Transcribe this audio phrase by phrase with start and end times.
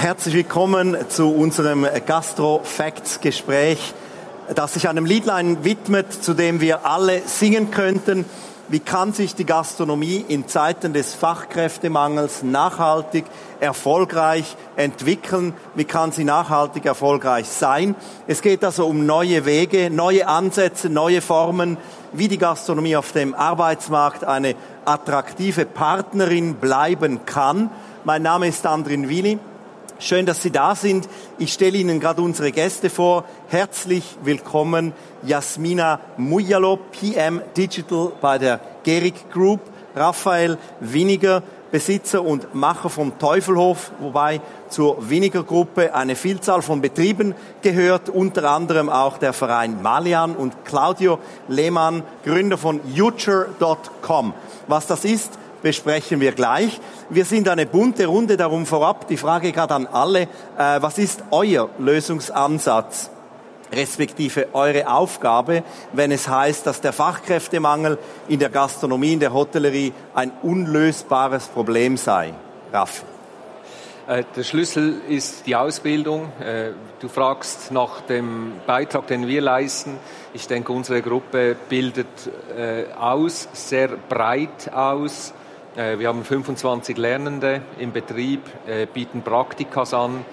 [0.00, 3.92] Herzlich willkommen zu unserem Gastro Facts Gespräch,
[4.54, 8.24] das sich einem Liedlein widmet, zu dem wir alle singen könnten.
[8.68, 13.26] Wie kann sich die Gastronomie in Zeiten des Fachkräftemangels nachhaltig
[13.60, 15.52] erfolgreich entwickeln?
[15.74, 17.94] Wie kann sie nachhaltig erfolgreich sein?
[18.26, 21.76] Es geht also um neue Wege, neue Ansätze, neue Formen,
[22.14, 24.54] wie die Gastronomie auf dem Arbeitsmarkt eine
[24.86, 27.68] attraktive Partnerin bleiben kann.
[28.04, 29.38] Mein Name ist Andrin Willi.
[30.02, 31.10] Schön, dass Sie da sind.
[31.38, 33.26] Ich stelle Ihnen gerade unsere Gäste vor.
[33.48, 39.60] Herzlich willkommen Jasmina Mujalo, PM Digital bei der Gerig Group,
[39.94, 47.34] Raphael Winiger, Besitzer und Macher vom Teufelhof, wobei zur Winiger Gruppe eine Vielzahl von Betrieben
[47.60, 54.32] gehört, unter anderem auch der Verein Malian und Claudio Lehmann, Gründer von future.com.
[54.66, 56.80] Was das ist, besprechen wir gleich.
[57.08, 60.26] Wir sind eine bunte Runde, darum vorab die Frage gerade an alle, äh,
[60.80, 63.10] was ist euer Lösungsansatz?
[63.72, 69.92] respektive eure Aufgabe, wenn es heißt, dass der Fachkräftemangel in der Gastronomie, in der Hotellerie
[70.14, 72.34] ein unlösbares Problem sei.
[72.72, 73.04] Raff.
[74.08, 76.32] Äh, der Schlüssel ist die Ausbildung.
[76.40, 79.98] Äh, du fragst nach dem Beitrag, den wir leisten.
[80.34, 82.06] Ich denke, unsere Gruppe bildet
[82.98, 85.32] aus, sehr breit aus.
[85.76, 90.24] Äh, wir haben 25 Lernende im Betrieb, äh, bieten Praktikas an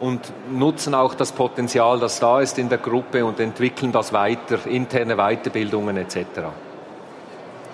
[0.00, 4.58] und nutzen auch das Potenzial, das da ist in der Gruppe und entwickeln das weiter,
[4.66, 6.18] interne Weiterbildungen etc.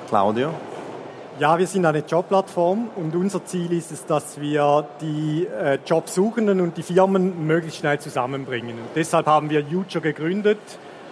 [0.08, 0.50] Claudio?
[1.38, 6.61] Ja, wir sind eine Jobplattform und unser Ziel ist es, dass wir die äh, Jobsuchenden
[6.61, 8.77] und die Firmen möglichst schnell zusammenbringen.
[8.77, 10.58] Und deshalb haben wir Future gegründet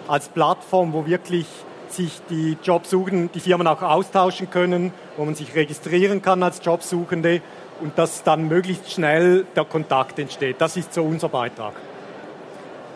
[0.07, 1.47] als Plattform, wo wirklich
[1.92, 7.41] sich die Jobsuchenden, die Firmen auch austauschen können, wo man sich registrieren kann als Jobsuchende
[7.80, 10.56] und dass dann möglichst schnell der Kontakt entsteht.
[10.58, 11.75] Das ist so unser Beitrag.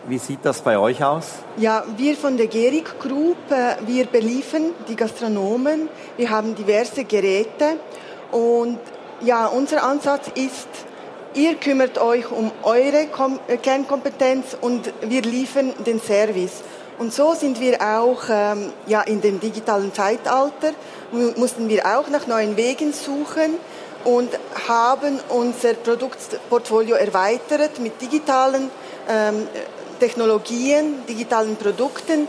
[0.08, 1.34] Wie sieht das bei euch aus?
[1.56, 5.88] Ja, wir von der Gerig Group, äh, wir beliefern die Gastronomen.
[6.17, 7.77] Wir haben diverse Geräte
[8.33, 8.80] und
[9.20, 10.68] ja, unser Ansatz ist,
[11.34, 13.06] ihr kümmert euch um eure
[13.62, 16.62] Kernkompetenz und wir liefern den Service.
[17.02, 20.70] Und so sind wir auch ähm, ja, in dem digitalen Zeitalter,
[21.35, 23.55] mussten wir auch nach neuen Wegen suchen
[24.05, 24.30] und
[24.68, 28.70] haben unser Produktportfolio erweitert mit digitalen
[29.08, 29.48] ähm,
[29.98, 32.29] Technologien, digitalen Produkten,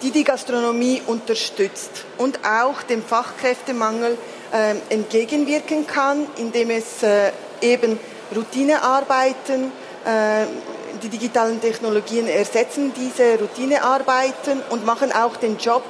[0.00, 4.16] die die Gastronomie unterstützt und auch dem Fachkräftemangel
[4.52, 7.98] äh, entgegenwirken kann, indem es äh, eben
[8.32, 9.72] Routinearbeiten
[10.04, 10.46] äh,
[11.02, 15.82] die digitalen Technologien ersetzen diese Routinearbeiten und machen auch den Job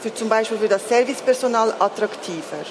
[0.00, 2.64] für zum Beispiel für das Servicepersonal attraktiver.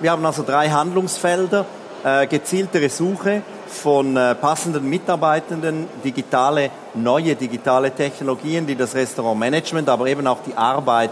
[0.00, 1.66] Wir haben also drei Handlungsfelder.
[2.04, 10.06] Äh, gezieltere Suche von äh, passenden Mitarbeitenden, digitale, neue digitale Technologien, die das Restaurantmanagement, aber
[10.06, 11.10] eben auch die Arbeit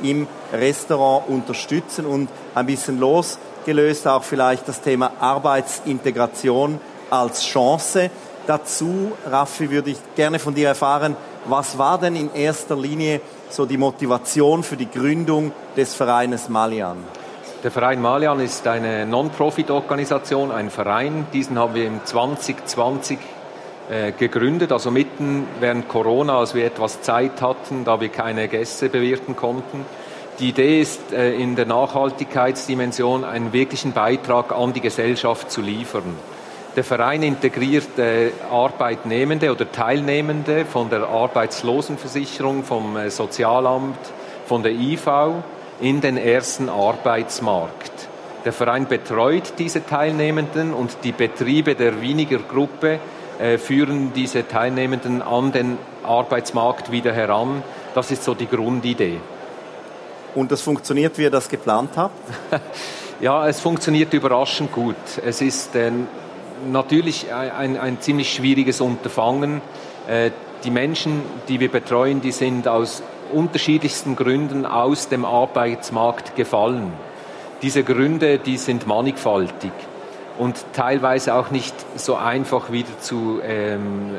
[0.00, 8.08] im Restaurant unterstützen und ein bisschen losgelöst auch vielleicht das Thema Arbeitsintegration als Chance.
[8.48, 11.14] Dazu, Raffi, würde ich gerne von dir erfahren,
[11.44, 13.20] was war denn in erster Linie
[13.50, 16.96] so die Motivation für die Gründung des Vereines Malian?
[17.62, 21.26] Der Verein Malian ist eine Non-Profit-Organisation, ein Verein.
[21.34, 23.18] Diesen haben wir im 2020
[23.90, 28.88] äh, gegründet, also mitten während Corona, als wir etwas Zeit hatten, da wir keine Gäste
[28.88, 29.84] bewirten konnten.
[30.38, 36.16] Die Idee ist, äh, in der Nachhaltigkeitsdimension einen wirklichen Beitrag an die Gesellschaft zu liefern.
[36.78, 37.88] Der Verein integriert
[38.52, 43.98] Arbeitnehmende oder Teilnehmende von der Arbeitslosenversicherung, vom äh, Sozialamt,
[44.46, 45.08] von der IV
[45.80, 47.90] in den ersten Arbeitsmarkt.
[48.44, 53.00] Der Verein betreut diese Teilnehmenden und die Betriebe der Wiener Gruppe
[53.40, 57.64] äh, führen diese Teilnehmenden an den Arbeitsmarkt wieder heran.
[57.96, 59.18] Das ist so die Grundidee.
[60.36, 62.14] Und das funktioniert, wie ihr das geplant habt?
[63.20, 64.94] ja, es funktioniert überraschend gut.
[65.26, 65.90] Es ist äh,
[66.70, 69.60] natürlich ein, ein ziemlich schwieriges Unterfangen.
[70.08, 70.30] Äh,
[70.64, 73.02] die Menschen, die wir betreuen, die sind aus
[73.32, 76.92] unterschiedlichsten Gründen aus dem Arbeitsmarkt gefallen.
[77.62, 79.72] Diese Gründe, die sind mannigfaltig
[80.38, 84.16] und teilweise auch nicht so einfach wieder zu ähm,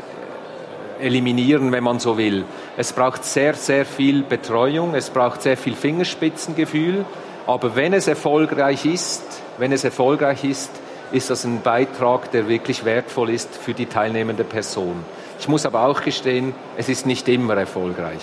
[0.99, 2.43] eliminieren, wenn man so will.
[2.77, 7.05] Es braucht sehr, sehr viel Betreuung, es braucht sehr viel Fingerspitzengefühl,
[7.47, 9.23] aber wenn es erfolgreich ist,
[9.57, 10.71] wenn es erfolgreich ist,
[11.11, 15.03] ist das ein Beitrag, der wirklich wertvoll ist für die teilnehmende Person.
[15.39, 18.21] Ich muss aber auch gestehen, es ist nicht immer erfolgreich.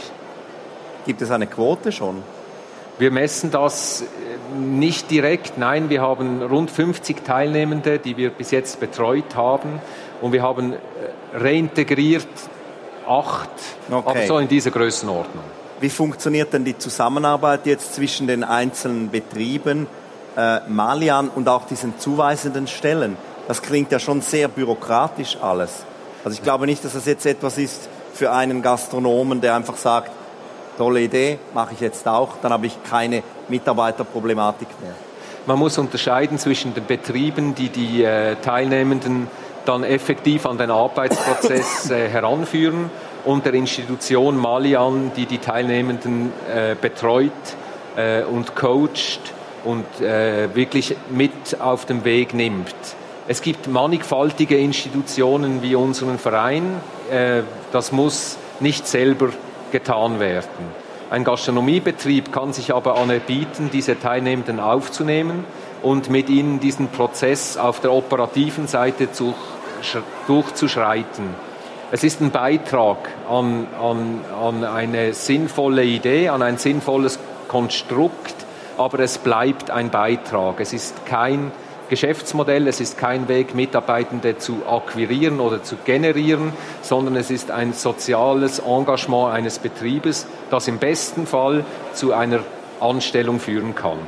[1.07, 2.23] Gibt es eine Quote schon?
[2.99, 8.51] Wir messen das äh, nicht direkt, nein, wir haben rund 50 Teilnehmende, die wir bis
[8.51, 9.81] jetzt betreut haben
[10.23, 10.77] und wir haben äh,
[11.35, 12.29] reintegriert
[13.07, 13.51] acht,
[13.91, 14.09] okay.
[14.09, 15.45] aber so in dieser Größenordnung.
[15.81, 19.87] Wie funktioniert denn die Zusammenarbeit jetzt zwischen den einzelnen Betrieben,
[20.37, 23.17] äh, Malian und auch diesen zuweisenden Stellen?
[23.49, 25.85] Das klingt ja schon sehr bürokratisch alles.
[26.25, 30.11] Also ich glaube nicht, dass das jetzt etwas ist für einen Gastronomen, der einfach sagt,
[30.77, 34.95] tolle Idee, mache ich jetzt auch, dann habe ich keine Mitarbeiterproblematik mehr.
[35.47, 39.29] Man muss unterscheiden zwischen den Betrieben, die die äh, Teilnehmenden
[39.65, 42.91] dann effektiv an den Arbeitsprozess äh, heranführen
[43.25, 47.31] und der Institution Malian, die die Teilnehmenden äh, betreut
[47.97, 49.33] äh, und coacht
[49.67, 52.75] und äh, wirklich mit auf den Weg nimmt.
[53.29, 56.77] Es gibt mannigfaltige Institutionen wie unseren Verein.
[57.11, 57.43] Äh,
[57.73, 59.31] das muss nicht selber
[59.73, 60.87] getan werden.
[61.11, 65.45] Ein Gastronomiebetrieb kann sich aber anerbieten, diese Teilnehmenden aufzunehmen
[65.83, 69.35] und mit ihnen diesen Prozess auf der operativen Seite zu,
[70.27, 71.35] durchzuschreiten.
[71.93, 72.99] Es ist ein Beitrag
[73.31, 78.35] an, an, an eine sinnvolle Idee, an ein sinnvolles Konstrukt,
[78.79, 80.61] aber es bleibt ein Beitrag.
[80.61, 81.53] Es ist kein
[81.89, 86.53] Geschäftsmodell, es ist kein Weg, Mitarbeitende zu akquirieren oder zu generieren,
[86.83, 91.65] sondern es ist ein soziales Engagement eines Betriebes, das im besten Fall
[91.95, 92.41] zu einer
[92.81, 93.99] Anstellung führen kann.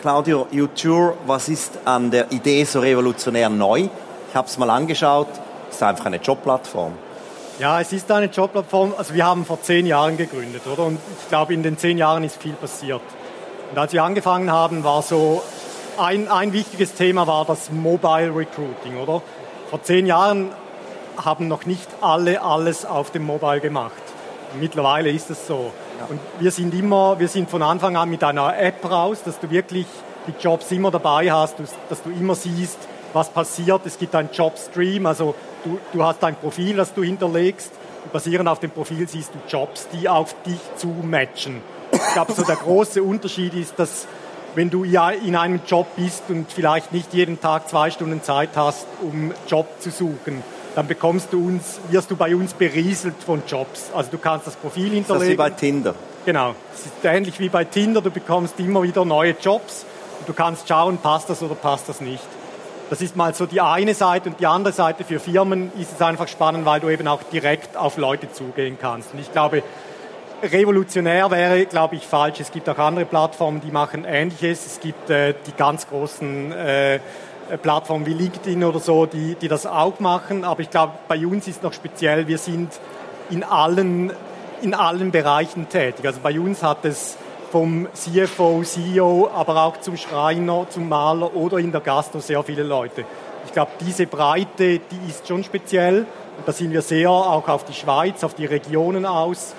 [0.00, 3.88] Claudio Youture, was ist an der Idee so revolutionär neu?
[4.28, 5.28] Ich habe es mal angeschaut,
[5.68, 6.92] es ist einfach eine Jobplattform.
[7.58, 8.94] Ja, es ist eine Jobplattform.
[8.96, 10.86] Also wir haben vor zehn Jahren gegründet, oder?
[10.86, 13.02] Und ich glaube, in den zehn Jahren ist viel passiert.
[13.70, 15.42] Und als wir angefangen haben, war so
[15.96, 19.22] ein, ein wichtiges Thema war das Mobile Recruiting, oder?
[19.68, 20.50] Vor zehn Jahren
[21.16, 24.02] haben noch nicht alle alles auf dem Mobile gemacht.
[24.58, 25.70] Mittlerweile ist es so.
[26.00, 26.06] Ja.
[26.08, 29.50] Und wir sind immer, wir sind von Anfang an mit einer App raus, dass du
[29.50, 29.86] wirklich
[30.26, 31.56] die Jobs immer dabei hast,
[31.88, 32.78] dass du immer siehst,
[33.12, 33.82] was passiert.
[33.84, 37.70] Es gibt einen Jobstream, also du, du hast ein Profil, das du hinterlegst.
[38.02, 41.62] Und basierend auf dem Profil siehst du Jobs, die auf dich zu matchen.
[42.08, 44.06] Ich glaube, so der große Unterschied ist, dass
[44.54, 48.50] wenn du ja in einem Job bist und vielleicht nicht jeden Tag zwei Stunden Zeit
[48.56, 50.42] hast, um Job zu suchen,
[50.74, 53.90] dann bekommst du uns, wirst du bei uns berieselt von Jobs.
[53.94, 55.08] Also du kannst das Profil hinterlegen.
[55.08, 55.94] Das ist wie bei Tinder.
[56.24, 56.54] Genau.
[56.74, 58.00] Es ist ähnlich wie bei Tinder.
[58.00, 59.84] Du bekommst immer wieder neue Jobs.
[60.20, 62.22] Und du kannst schauen, passt das oder passt das nicht.
[62.90, 66.02] Das ist mal so die eine Seite und die andere Seite für Firmen ist es
[66.02, 69.14] einfach spannend, weil du eben auch direkt auf Leute zugehen kannst.
[69.14, 69.62] Und ich glaube,
[70.42, 72.40] revolutionär wäre, glaube ich, falsch.
[72.40, 74.66] Es gibt auch andere Plattformen, die machen Ähnliches.
[74.66, 77.00] Es gibt äh, die ganz großen äh,
[77.62, 80.44] Plattformen wie LinkedIn oder so, die, die das auch machen.
[80.44, 82.72] Aber ich glaube, bei uns ist noch speziell, wir sind
[83.30, 84.12] in allen,
[84.62, 86.06] in allen Bereichen tätig.
[86.06, 87.16] Also bei uns hat es
[87.50, 92.62] vom CFO, CEO, aber auch zum Schreiner, zum Maler oder in der Gastro sehr viele
[92.62, 93.04] Leute.
[93.44, 96.06] Ich glaube, diese Breite, die ist schon speziell.
[96.38, 99.54] Und da sind wir sehr auch auf die Schweiz, auf die Regionen aus.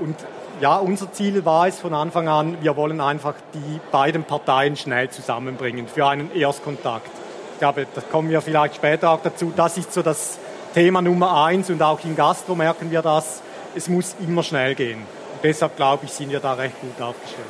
[0.00, 0.16] Und
[0.60, 5.10] ja, unser Ziel war es von Anfang an, wir wollen einfach die beiden Parteien schnell
[5.10, 7.10] zusammenbringen für einen Erstkontakt.
[7.52, 9.52] Ich glaube, da kommen wir vielleicht später auch dazu.
[9.54, 10.38] Das ist so das
[10.74, 13.42] Thema Nummer eins und auch in Gastro merken wir das.
[13.74, 14.98] Es muss immer schnell gehen.
[14.98, 17.46] Und deshalb glaube ich, sind wir da recht gut aufgestellt.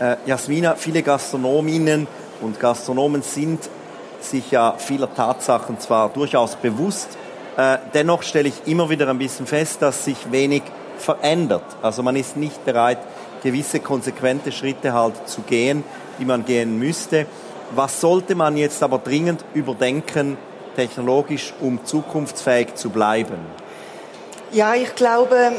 [0.00, 2.06] Äh, Jasmina, viele Gastronominnen
[2.40, 3.68] und Gastronomen sind
[4.20, 7.18] sich ja vieler Tatsachen zwar durchaus bewusst,
[7.56, 10.62] äh, dennoch stelle ich immer wieder ein bisschen fest, dass sich wenig
[11.02, 11.64] verändert.
[11.82, 12.98] Also man ist nicht bereit,
[13.42, 15.84] gewisse konsequente Schritte halt zu gehen,
[16.18, 17.26] die man gehen müsste.
[17.74, 20.38] Was sollte man jetzt aber dringend überdenken,
[20.76, 23.38] technologisch, um zukunftsfähig zu bleiben?
[24.52, 25.52] Ja, ich glaube,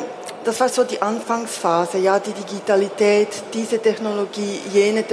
[0.44, 5.04] das war so die Anfangsphase, ja, die Digitalität, diese Technologie, jene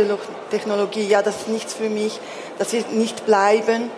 [0.50, 2.20] Technologie, ja, das ist nichts für mich,
[2.58, 3.90] das wird nicht bleiben.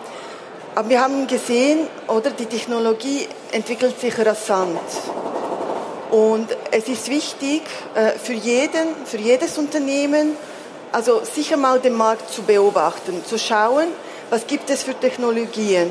[0.75, 4.79] Aber wir haben gesehen, oder die Technologie entwickelt sich rasant.
[6.13, 7.63] Und es ist wichtig
[7.95, 10.37] äh, für jeden, für jedes Unternehmen,
[10.91, 13.87] also sicher mal den Markt zu beobachten, zu schauen,
[14.29, 15.89] was gibt es für Technologien.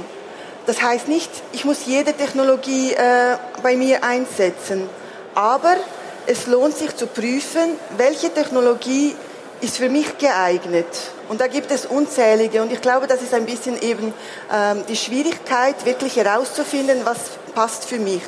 [0.64, 4.88] Das heißt nicht, ich muss jede Technologie äh, bei mir einsetzen,
[5.34, 5.74] aber
[6.26, 9.16] es lohnt sich zu prüfen, welche Technologie
[9.60, 10.86] ist für mich geeignet.
[11.28, 12.62] Und da gibt es unzählige.
[12.62, 14.14] Und ich glaube, das ist ein bisschen eben
[14.52, 17.18] ähm, die Schwierigkeit, wirklich herauszufinden, was
[17.56, 18.22] passt für mich.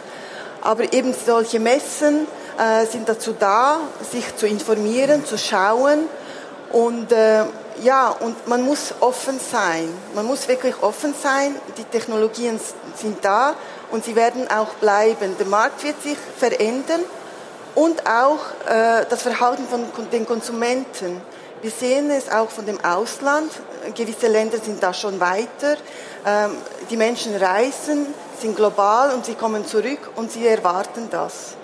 [0.64, 2.26] Aber eben solche Messen
[2.58, 3.78] äh, sind dazu da,
[4.10, 6.08] sich zu informieren, zu schauen.
[6.72, 7.44] Und äh,
[7.82, 9.88] ja, und man muss offen sein.
[10.14, 11.54] Man muss wirklich offen sein.
[11.76, 12.58] Die Technologien
[12.96, 13.54] sind da
[13.90, 15.36] und sie werden auch bleiben.
[15.38, 17.00] Der Markt wird sich verändern
[17.74, 21.20] und auch äh, das Verhalten von den Konsumenten.
[21.62, 23.50] Wir sehen es auch von dem Ausland.
[23.94, 25.76] Gewisse Länder sind da schon weiter.
[26.26, 26.50] Ähm,
[26.90, 28.06] die Menschen reisen,
[28.40, 31.56] sind global und sie kommen zurück und sie erwarten das.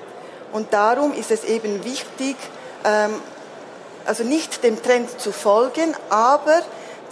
[0.53, 2.37] Und darum ist es eben wichtig,
[2.85, 3.15] ähm,
[4.07, 6.61] also nicht dem Trend zu folgen, aber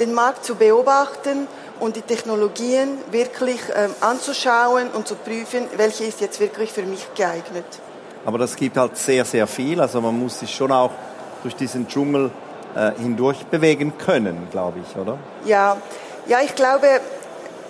[0.01, 1.47] den Markt zu beobachten
[1.81, 7.07] und die Technologien wirklich ähm, anzuschauen und zu prüfen, welche ist jetzt wirklich für mich
[7.15, 7.67] geeignet.
[8.25, 9.81] Aber das gibt halt sehr, sehr viel.
[9.81, 10.91] Also man muss sich schon auch
[11.43, 12.31] durch diesen Dschungel
[12.75, 15.19] äh, hindurch bewegen können, glaube ich, oder?
[15.45, 15.77] Ja,
[16.27, 17.01] ja, ich glaube,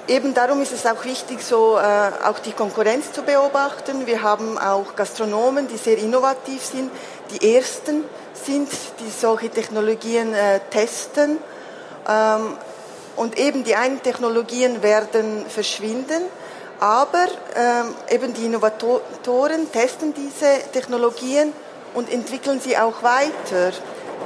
[0.08, 4.06] eben darum ist es auch wichtig, so äh, auch die Konkurrenz zu beobachten.
[4.06, 6.90] Wir haben auch Gastronomen, die sehr innovativ sind,
[7.30, 8.68] die ersten sind,
[9.00, 11.38] die solche Technologien äh, testen.
[12.08, 12.56] Ähm,
[13.16, 16.22] und eben die einen Technologien werden verschwinden,
[16.78, 21.52] aber ähm, eben die Innovatoren testen diese Technologien
[21.94, 23.72] und entwickeln sie auch weiter.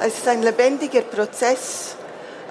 [0.01, 1.97] Es ist ein lebendiger Prozess.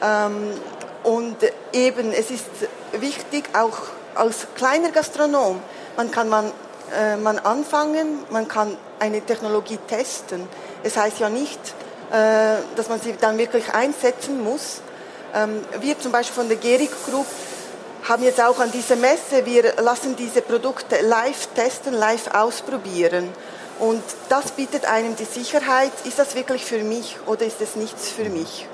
[0.02, 0.54] Ähm,
[1.04, 1.38] und
[1.74, 2.46] eben, es ist
[2.94, 3.78] wichtig, auch
[4.16, 5.60] als kleiner Gastronom,
[5.98, 6.52] man kann man,
[6.96, 10.48] äh, man anfangen, man kann eine Technologie testen.
[10.84, 11.60] Es heißt ja nicht,
[12.12, 14.82] äh, dass man sie dann wirklich einsetzen muss.
[15.34, 17.26] Ähm, wir zum Beispiel von der Gerig Group
[18.08, 23.30] haben jetzt auch an dieser Messe, wir lassen diese Produkte live testen, live ausprobieren.
[23.80, 28.10] Und das bietet einem die Sicherheit, ist das wirklich für mich oder ist es nichts
[28.10, 28.68] für mich?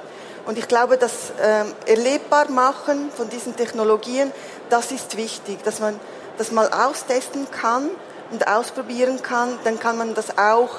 [0.48, 4.32] Und ich glaube, das ähm, erlebbar machen von diesen Technologien,
[4.70, 6.00] das ist wichtig, dass man
[6.38, 7.89] das mal austesten kann
[8.32, 10.70] und ausprobieren kann, dann kann man das auch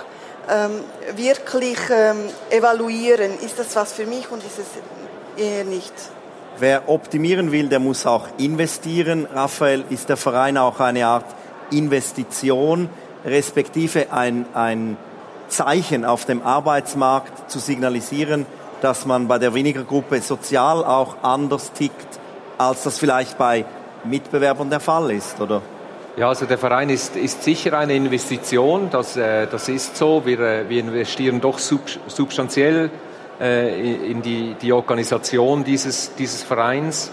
[0.49, 0.81] ähm,
[1.17, 2.17] wirklich ähm,
[2.49, 3.39] evaluieren.
[3.41, 5.93] Ist das was für mich und ist es eher nicht?
[6.59, 9.27] Wer optimieren will, der muss auch investieren.
[9.33, 11.27] Raphael, ist der Verein auch eine Art
[11.71, 12.89] Investition,
[13.23, 14.97] respektive ein, ein
[15.49, 18.47] Zeichen auf dem Arbeitsmarkt zu signalisieren,
[18.81, 22.21] dass man bei der weniger Gruppe sozial auch anders tickt,
[22.59, 23.65] als das vielleicht bei
[24.05, 25.63] Mitbewerbern der Fall ist, oder?
[26.17, 30.23] Ja, also der Verein ist, ist sicher eine Investition, das, äh, das ist so.
[30.25, 32.91] Wir, äh, wir investieren doch sub, substanziell
[33.41, 37.13] äh, in die, die Organisation dieses, dieses Vereins.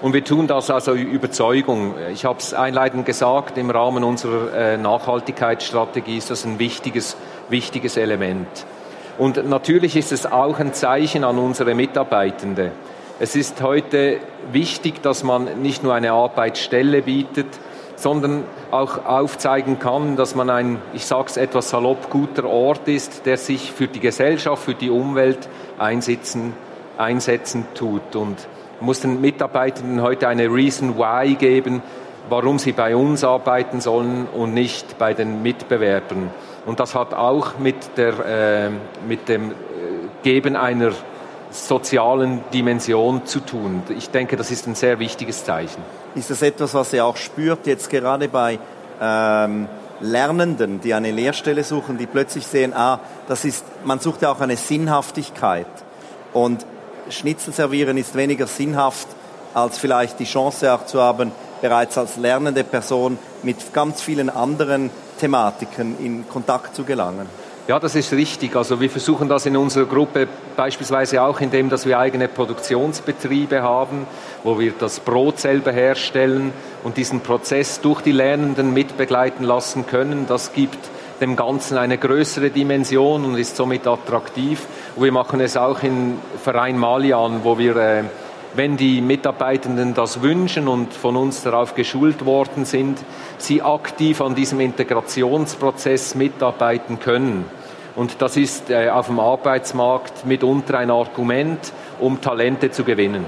[0.00, 1.94] Und wir tun das also Überzeugung.
[2.12, 7.16] Ich habe es einleitend gesagt, im Rahmen unserer äh, Nachhaltigkeitsstrategie ist das ein wichtiges,
[7.48, 8.46] wichtiges Element.
[9.18, 12.72] Und natürlich ist es auch ein Zeichen an unsere Mitarbeitende.
[13.18, 14.18] Es ist heute
[14.52, 17.46] wichtig, dass man nicht nur eine Arbeitsstelle bietet,
[17.96, 23.24] sondern auch aufzeigen kann, dass man ein, ich sage es etwas salopp, guter Ort ist,
[23.24, 26.52] der sich für die Gesellschaft, für die Umwelt einsetzen,
[26.98, 28.14] einsetzen tut.
[28.16, 28.36] Und
[28.80, 31.82] muss den Mitarbeitenden heute eine Reason Why geben,
[32.28, 36.30] warum sie bei uns arbeiten sollen und nicht bei den Mitbewerbern.
[36.66, 38.70] Und das hat auch mit, der, äh,
[39.06, 39.54] mit dem äh,
[40.22, 40.92] Geben einer
[41.50, 43.84] sozialen Dimension zu tun.
[43.96, 45.82] Ich denke, das ist ein sehr wichtiges Zeichen.
[46.16, 48.58] Ist das etwas, was ihr auch spürt, jetzt gerade bei
[49.00, 49.68] ähm,
[50.00, 54.40] Lernenden, die eine Lehrstelle suchen, die plötzlich sehen, ah, das ist, man sucht ja auch
[54.40, 55.66] eine Sinnhaftigkeit.
[56.32, 56.66] Und
[57.08, 59.06] Schnitzel servieren ist weniger sinnhaft,
[59.54, 61.32] als vielleicht die Chance auch zu haben,
[61.62, 67.26] bereits als lernende Person mit ganz vielen anderen Thematiken in Kontakt zu gelangen.
[67.68, 68.54] Ja, das ist richtig.
[68.54, 74.06] Also wir versuchen das in unserer Gruppe beispielsweise auch, indem dass wir eigene Produktionsbetriebe haben,
[74.44, 76.52] wo wir das Brot selber herstellen
[76.84, 80.26] und diesen Prozess durch die Lernenden mitbegleiten lassen können.
[80.28, 80.78] Das gibt
[81.20, 84.64] dem Ganzen eine größere Dimension und ist somit attraktiv.
[84.94, 88.04] Und wir machen es auch im Verein Malian, wo wir äh,
[88.56, 92.98] wenn die Mitarbeitenden das wünschen und von uns darauf geschult worden sind,
[93.42, 97.44] sie aktiv an diesem Integrationsprozess mitarbeiten können.
[97.94, 103.24] Und das ist äh, auf dem Arbeitsmarkt mitunter ein Argument, um Talente zu gewinnen.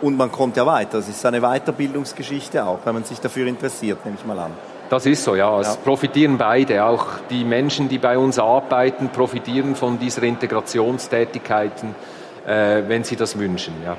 [0.00, 0.98] Und man kommt ja weiter.
[0.98, 4.52] Das ist eine Weiterbildungsgeschichte auch, wenn man sich dafür interessiert, nehme ich mal an.
[4.88, 5.60] Das ist so, ja.
[5.60, 5.76] Es ja.
[5.84, 6.84] profitieren beide.
[6.84, 11.94] Auch die Menschen, die bei uns arbeiten, profitieren von dieser Integrationstätigkeiten,
[12.46, 13.74] äh, wenn sie das wünschen.
[13.84, 13.96] Ja.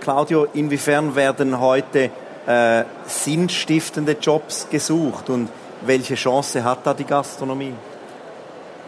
[0.00, 2.10] Claudio, inwiefern werden heute
[2.48, 5.50] äh, sinnstiftende Jobs gesucht und
[5.82, 7.74] welche Chance hat da die Gastronomie?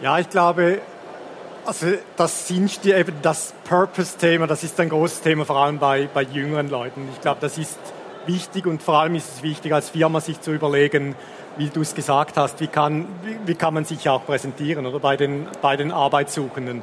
[0.01, 0.81] Ja, ich glaube,
[1.63, 1.87] also
[2.17, 6.71] das Sinnstiften, eben das Purpose-Thema, das ist ein großes Thema, vor allem bei, bei jüngeren
[6.71, 7.07] Leuten.
[7.13, 7.77] Ich glaube, das ist
[8.25, 11.15] wichtig und vor allem ist es wichtig, als Firma sich zu überlegen,
[11.57, 14.99] wie du es gesagt hast, wie kann, wie, wie kann man sich auch präsentieren oder
[14.99, 16.81] bei den, bei den Arbeitssuchenden.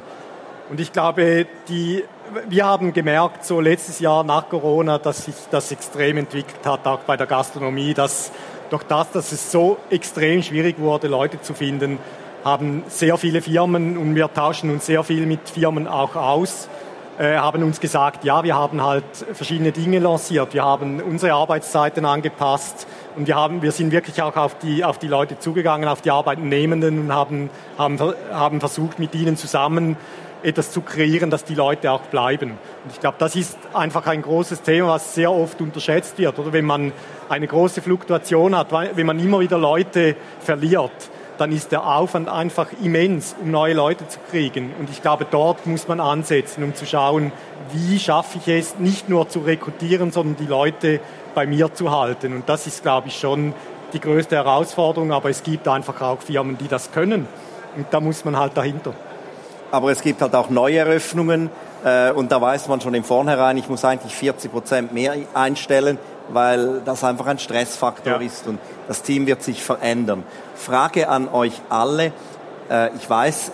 [0.69, 2.05] Und ich glaube, die,
[2.47, 6.99] wir haben gemerkt, so letztes Jahr nach Corona, dass sich das extrem entwickelt hat, auch
[6.99, 8.31] bei der Gastronomie, dass
[8.69, 11.97] durch das, dass es so extrem schwierig wurde, Leute zu finden,
[12.43, 16.69] haben sehr viele Firmen und wir tauschen uns sehr viel mit Firmen auch aus,
[17.17, 22.05] äh, haben uns gesagt, ja, wir haben halt verschiedene Dinge lanciert, wir haben unsere Arbeitszeiten
[22.05, 26.01] angepasst und wir, haben, wir sind wirklich auch auf die, auf die Leute zugegangen, auf
[26.01, 27.99] die Arbeitnehmenden und haben, haben,
[28.31, 29.97] haben versucht, mit ihnen zusammen
[30.43, 32.51] etwas zu kreieren, dass die Leute auch bleiben.
[32.51, 36.39] Und ich glaube, das ist einfach ein großes Thema, was sehr oft unterschätzt wird.
[36.39, 36.91] Oder wenn man
[37.27, 40.91] eine große Fluktuation hat, wenn man immer wieder Leute verliert,
[41.37, 44.73] dann ist der Aufwand einfach immens, um neue Leute zu kriegen.
[44.77, 47.31] Und ich glaube, dort muss man ansetzen, um zu schauen,
[47.71, 50.99] wie schaffe ich es, nicht nur zu rekrutieren, sondern die Leute
[51.35, 52.33] bei mir zu halten.
[52.33, 53.53] Und das ist, glaube ich, schon
[53.93, 55.13] die größte Herausforderung.
[55.13, 57.27] Aber es gibt einfach auch Firmen, die das können.
[57.77, 58.93] Und da muss man halt dahinter.
[59.71, 61.49] Aber es gibt halt auch Neueröffnungen.
[61.83, 65.97] Äh, und da weiß man schon im Vornherein, ich muss eigentlich 40 Prozent mehr einstellen,
[66.29, 68.19] weil das einfach ein Stressfaktor ja.
[68.19, 70.23] ist und das Team wird sich verändern.
[70.55, 72.11] Frage an euch alle.
[72.69, 73.51] Äh, ich weiß,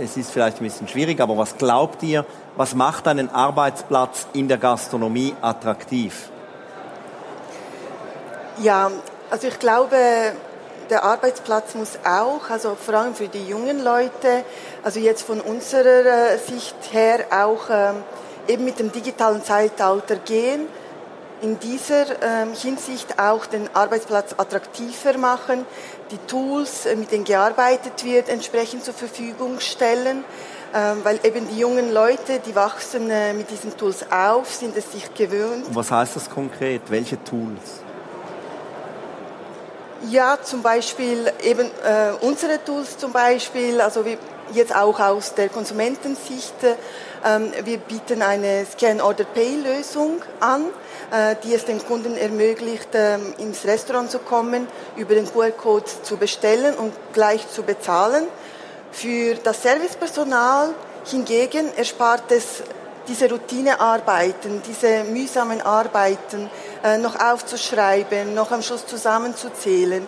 [0.00, 2.24] es ist vielleicht ein bisschen schwierig, aber was glaubt ihr,
[2.56, 6.30] was macht einen Arbeitsplatz in der Gastronomie attraktiv?
[8.60, 8.90] Ja,
[9.30, 9.96] also ich glaube,
[10.90, 14.44] der Arbeitsplatz muss auch, also vor allem für die jungen Leute,
[14.82, 17.96] also jetzt von unserer Sicht her auch ähm,
[18.48, 20.66] eben mit dem digitalen Zeitalter gehen
[21.42, 25.66] in dieser ähm, Hinsicht auch den Arbeitsplatz attraktiver machen,
[26.12, 30.24] die Tools, äh, mit denen gearbeitet wird, entsprechend zur Verfügung stellen,
[30.72, 34.92] ähm, weil eben die jungen Leute, die wachsen äh, mit diesen Tools auf, sind es
[34.92, 35.66] sich gewöhnt.
[35.72, 36.82] Was heißt das konkret?
[36.88, 37.81] Welche Tools?
[40.10, 44.18] Ja, zum Beispiel eben äh, unsere Tools zum Beispiel, also wir
[44.52, 46.54] jetzt auch aus der Konsumentensicht,
[47.24, 50.64] ähm, wir bieten eine Scan-Order-Pay-Lösung an
[51.12, 54.66] äh, die es den Kunden ermöglicht, ähm, ins Restaurant zu kommen,
[54.96, 58.24] über den QR-Code zu bestellen und gleich zu bezahlen.
[58.90, 60.70] Für das Servicepersonal
[61.04, 62.62] hingegen erspart es
[63.08, 66.50] diese Routinearbeiten, diese mühsamen Arbeiten
[66.84, 70.06] äh, noch aufzuschreiben, noch am Schluss zusammenzuzählen.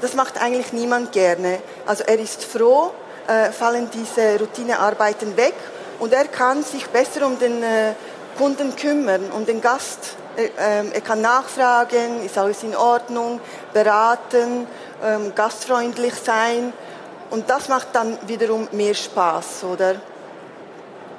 [0.00, 1.60] Das macht eigentlich niemand gerne.
[1.86, 2.90] Also er ist froh,
[3.26, 5.54] äh, fallen diese Routinearbeiten weg
[5.98, 7.64] und er kann sich besser um den
[8.36, 13.40] Kunden kümmern, um den Gast ähm, er kann nachfragen, ist alles in Ordnung,
[13.72, 14.66] beraten,
[15.02, 16.72] ähm, gastfreundlich sein.
[17.30, 19.96] Und das macht dann wiederum mehr Spaß, oder?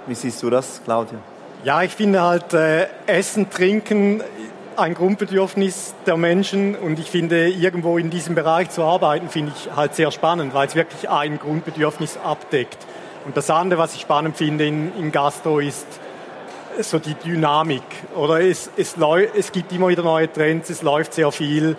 [0.08, 1.18] Wie siehst du das, Claudia?
[1.64, 4.22] Ja, ich finde halt äh, Essen, Trinken
[4.78, 9.76] ein Grundbedürfnis der Menschen und ich finde, irgendwo in diesem Bereich zu arbeiten, finde ich
[9.76, 12.78] halt sehr spannend, weil es wirklich ein Grundbedürfnis abdeckt.
[13.26, 15.88] Und das andere, was ich spannend finde in, in Gastro, ist
[16.82, 17.84] so die Dynamik.
[18.16, 18.96] Oder es, es,
[19.36, 21.78] es gibt immer wieder neue Trends, es läuft sehr viel.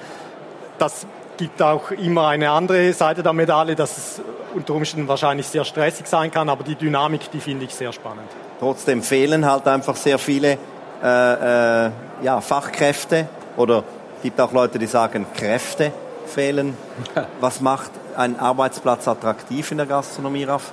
[0.78, 4.22] Das gibt auch immer eine andere Seite der Medaille, dass es
[4.56, 8.28] unter Umständen wahrscheinlich sehr stressig sein kann, aber die Dynamik, die finde ich sehr spannend.
[8.58, 10.58] Trotzdem fehlen halt einfach sehr viele
[11.02, 11.90] äh, äh,
[12.22, 13.84] ja, Fachkräfte oder
[14.22, 15.92] gibt auch Leute, die sagen, Kräfte
[16.26, 16.76] fehlen.
[17.40, 20.72] Was macht einen Arbeitsplatz attraktiv in der Gastronomie, Raff?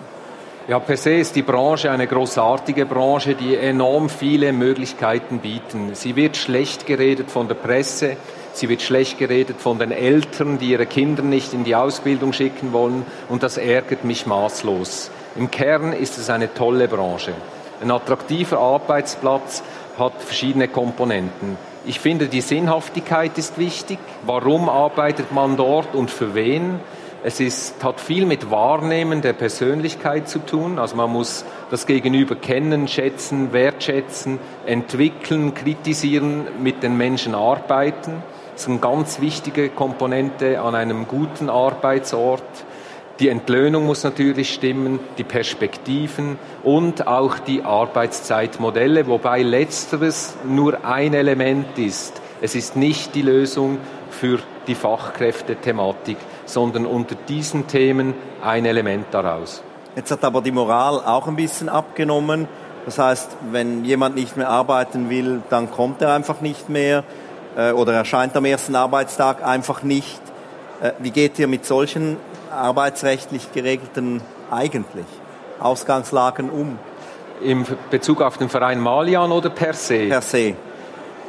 [0.65, 5.93] Ja, per se ist die Branche eine großartige Branche, die enorm viele Möglichkeiten bieten.
[5.93, 8.15] Sie wird schlecht geredet von der Presse,
[8.53, 12.73] sie wird schlecht geredet von den Eltern, die ihre Kinder nicht in die Ausbildung schicken
[12.73, 15.11] wollen und das ärgert mich maßlos.
[15.35, 17.33] Im Kern ist es eine tolle Branche.
[17.81, 19.63] Ein attraktiver Arbeitsplatz
[19.97, 21.57] hat verschiedene Komponenten.
[21.85, 23.99] Ich finde, die Sinnhaftigkeit ist wichtig.
[24.25, 26.79] Warum arbeitet man dort und für wen?
[27.25, 30.77] Es ist, hat viel mit Wahrnehmen der Persönlichkeit zu tun.
[30.77, 38.21] Also man muss das Gegenüber kennen, schätzen, wertschätzen, entwickeln, kritisieren, mit den Menschen arbeiten.
[38.53, 42.43] Das ist eine ganz wichtige Komponente an einem guten Arbeitsort.
[43.19, 51.13] Die Entlöhnung muss natürlich stimmen, die Perspektiven und auch die Arbeitszeitmodelle, wobei letzteres nur ein
[51.13, 52.21] Element ist.
[52.41, 53.77] Es ist nicht die Lösung
[54.09, 59.63] für die Fachkräftethematik sondern unter diesen Themen ein Element daraus.
[59.95, 62.47] Jetzt hat aber die Moral auch ein bisschen abgenommen.
[62.85, 67.03] Das heißt, wenn jemand nicht mehr arbeiten will, dann kommt er einfach nicht mehr
[67.57, 70.21] äh, oder erscheint am ersten Arbeitstag einfach nicht.
[70.81, 72.17] Äh, wie geht ihr mit solchen
[72.51, 75.05] arbeitsrechtlich geregelten eigentlich
[75.59, 76.77] Ausgangslagen um?
[77.41, 80.07] Im Bezug auf den Verein Malian oder per se?
[80.07, 80.55] Per se.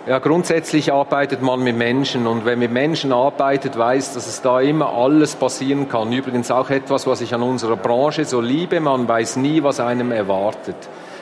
[0.06, 4.60] Ja, grundsätzlich arbeitet man mit Menschen und wer mit Menschen arbeitet, weiß, dass es da
[4.60, 6.12] immer alles passieren kann.
[6.12, 10.12] Übrigens auch etwas, was ich an unserer Branche so liebe, man weiß nie, was einem
[10.12, 10.76] erwartet.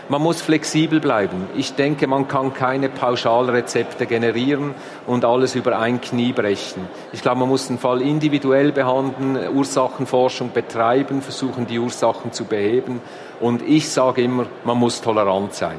[0.09, 1.47] Man muss flexibel bleiben.
[1.57, 4.75] Ich denke, man kann keine Pauschalrezepte generieren
[5.07, 6.89] und alles über ein Knie brechen.
[7.13, 13.01] Ich glaube, man muss den Fall individuell behandeln, Ursachenforschung betreiben, versuchen, die Ursachen zu beheben.
[13.41, 15.79] Und ich sage immer, man muss tolerant sein.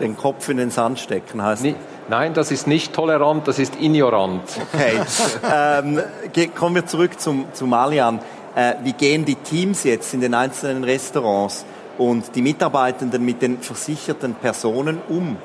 [0.00, 1.76] Den Kopf in den Sand stecken heißt nee,
[2.08, 4.42] Nein, das ist nicht tolerant, das ist ignorant.
[4.74, 5.00] Okay.
[5.50, 6.00] ähm,
[6.54, 8.20] kommen wir zurück zum, zum Malian.
[8.54, 11.64] Äh, wie gehen die Teams jetzt in den einzelnen Restaurants
[11.98, 15.36] und die Mitarbeitenden mit den versicherten Personen um?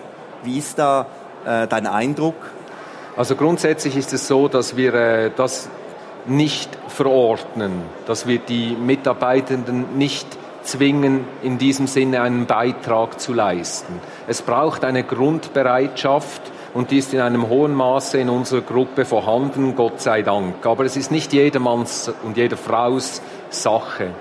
[0.43, 1.07] Wie ist da
[1.45, 2.35] äh, dein Eindruck?
[3.17, 5.69] Also grundsätzlich ist es so, dass wir äh, das
[6.25, 10.27] nicht verordnen, dass wir die Mitarbeitenden nicht
[10.63, 13.99] zwingen, in diesem Sinne einen Beitrag zu leisten.
[14.27, 16.41] Es braucht eine Grundbereitschaft
[16.73, 20.65] und die ist in einem hohen Maße in unserer Gruppe vorhanden, Gott sei Dank.
[20.65, 24.11] Aber es ist nicht jedermanns und jeder Fraus Sache.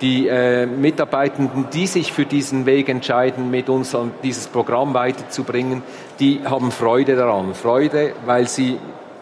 [0.00, 5.82] Die äh, Mitarbeitenden, die sich für diesen Weg entscheiden, mit uns dieses Programm weiterzubringen,
[6.20, 7.54] die haben Freude daran.
[7.54, 8.78] Freude, weil sie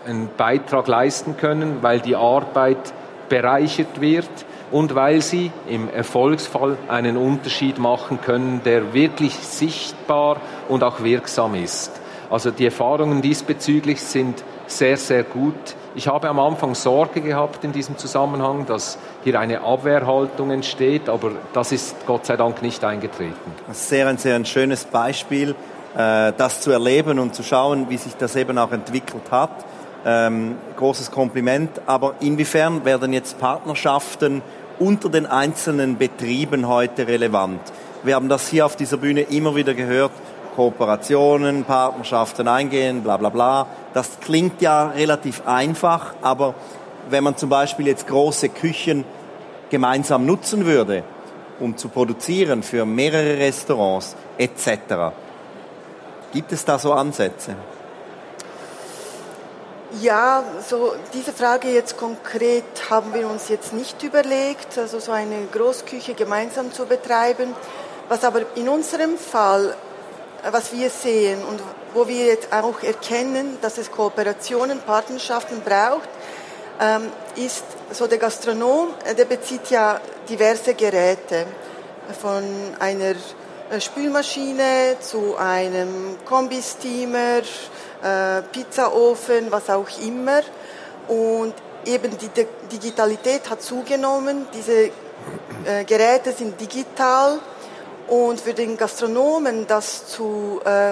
[0.07, 2.93] einen Beitrag leisten können, weil die Arbeit
[3.29, 4.29] bereichert wird
[4.71, 11.55] und weil sie im Erfolgsfall einen Unterschied machen können, der wirklich sichtbar und auch wirksam
[11.55, 12.01] ist.
[12.31, 15.55] Also die Erfahrungen diesbezüglich sind sehr, sehr gut.
[15.97, 21.31] Ich habe am Anfang Sorge gehabt in diesem Zusammenhang, dass hier eine Abwehrhaltung entsteht, aber
[21.55, 23.33] das ist Gott sei Dank nicht eingetreten.
[23.73, 25.55] Sehr ein sehr ein schönes Beispiel,
[25.97, 29.65] äh, das zu erleben und zu schauen, wie sich das eben auch entwickelt hat.
[30.05, 31.71] Ähm, großes Kompliment.
[31.87, 34.43] Aber inwiefern werden jetzt Partnerschaften
[34.79, 37.63] unter den einzelnen Betrieben heute relevant?
[38.03, 40.13] Wir haben das hier auf dieser Bühne immer wieder gehört.
[40.57, 43.67] Kooperationen, Partnerschaften eingehen, bla bla bla.
[43.93, 46.55] Das klingt ja relativ einfach, aber
[47.11, 49.05] wenn man zum Beispiel jetzt große Küchen
[49.71, 51.05] gemeinsam nutzen würde,
[51.61, 55.15] um zu produzieren für mehrere Restaurants etc.,
[56.33, 57.55] gibt es da so Ansätze?
[60.03, 65.47] Ja, so diese Frage jetzt konkret haben wir uns jetzt nicht überlegt, also so eine
[65.53, 67.55] Großküche gemeinsam zu betreiben.
[68.09, 69.75] Was aber in unserem Fall,
[70.51, 71.61] was wir sehen und
[71.95, 76.09] wo wir jetzt auch erkennen, dass es Kooperationen, Partnerschaften braucht,
[76.81, 81.47] ähm, ist so der Gastronom, der bezieht ja diverse Geräte.
[82.21, 82.45] Von
[82.79, 83.15] einer
[83.81, 87.41] Spülmaschine zu einem Kombisteamer,
[88.03, 90.43] äh, Pizzaofen, was auch immer.
[91.09, 91.55] Und
[91.85, 92.31] eben die
[92.71, 94.91] Digitalität hat zugenommen, diese
[95.65, 97.41] äh, Geräte sind digital
[98.09, 100.91] und für den Gastronomen das zu, äh,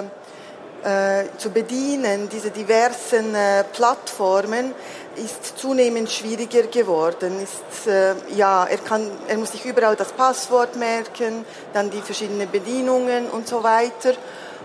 [0.83, 4.73] äh, zu bedienen, diese diversen äh, Plattformen,
[5.15, 7.41] ist zunehmend schwieriger geworden.
[7.41, 12.49] Ist, äh, ja, er, kann, er muss sich überall das Passwort merken, dann die verschiedenen
[12.51, 14.13] Bedienungen und so weiter.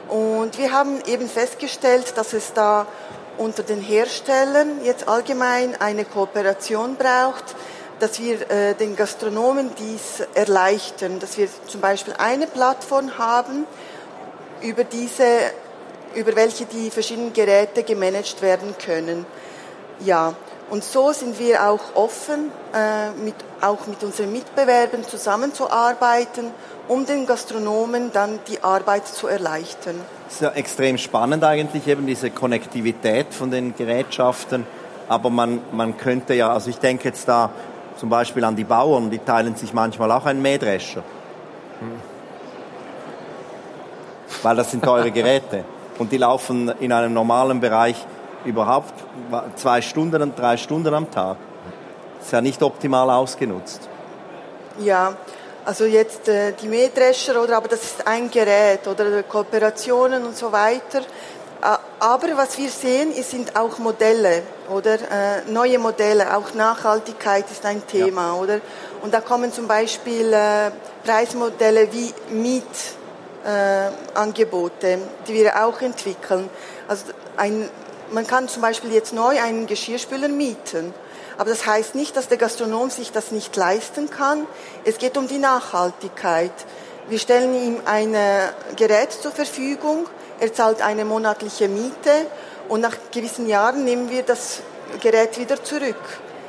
[0.09, 2.87] Und wir haben eben festgestellt, dass es da
[3.39, 7.55] unter den Herstellern jetzt allgemein eine Kooperation braucht,
[8.01, 13.67] dass wir äh, den Gastronomen dies erleichtern, dass wir zum Beispiel eine Plattform haben,
[14.63, 15.25] über diese,
[16.15, 19.25] über welche die verschiedenen Geräte gemanagt werden können.
[20.01, 20.35] Ja,
[20.71, 26.53] und so sind wir auch offen, äh, mit, auch mit unseren Mitbewerbern zusammenzuarbeiten
[26.91, 29.95] um den Gastronomen dann die Arbeit zu erleichtern.
[30.25, 34.67] Das ist ja extrem spannend eigentlich, eben diese Konnektivität von den Gerätschaften.
[35.07, 37.51] Aber man, man könnte ja, also ich denke jetzt da
[38.01, 41.03] zum Beispiel an die Bauern, die teilen sich manchmal auch einen Mähdrescher.
[44.43, 45.65] Weil das sind teure Geräte.
[45.99, 47.97] Und die laufen in einem normalen Bereich
[48.47, 48.95] überhaupt
[49.57, 51.37] zwei Stunden und drei Stunden am Tag.
[52.17, 53.87] Das ist ja nicht optimal ausgenutzt.
[54.79, 55.13] Ja,
[55.67, 60.51] also jetzt äh, die Mähdrescher oder aber das ist ein Gerät oder Kooperationen und so
[60.51, 61.03] weiter.
[61.63, 66.37] Äh, aber was wir sehen, sind auch Modelle oder äh, neue Modelle.
[66.37, 68.35] Auch Nachhaltigkeit ist ein Thema, ja.
[68.35, 68.61] oder?
[69.03, 70.71] Und da kommen zum Beispiel äh,
[71.05, 76.49] Preismodelle wie Mietangebote, äh, die wir auch entwickeln.
[76.89, 77.05] Also
[77.37, 77.69] ein,
[78.11, 80.95] man kann zum Beispiel jetzt neu einen Geschirrspüler mieten
[81.41, 84.47] aber das heißt nicht, dass der Gastronom sich das nicht leisten kann.
[84.85, 86.53] Es geht um die Nachhaltigkeit.
[87.09, 88.15] Wir stellen ihm ein
[88.77, 90.07] Gerät zur Verfügung,
[90.41, 92.27] er zahlt eine monatliche Miete
[92.69, 94.61] und nach gewissen Jahren nehmen wir das
[95.01, 95.97] Gerät wieder zurück.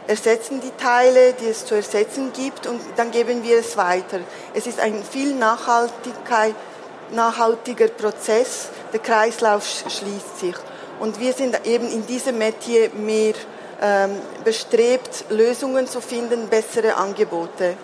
[0.07, 4.19] Ersetzen die Teile, die es zu ersetzen gibt und dann geben wir es weiter.
[4.53, 10.55] Es ist ein viel nachhaltiger Prozess, der Kreislauf schließt sich.
[10.99, 13.33] Und wir sind eben in diesem Metier mehr
[13.81, 14.11] ähm,
[14.43, 17.75] bestrebt, Lösungen zu finden, bessere Angebote.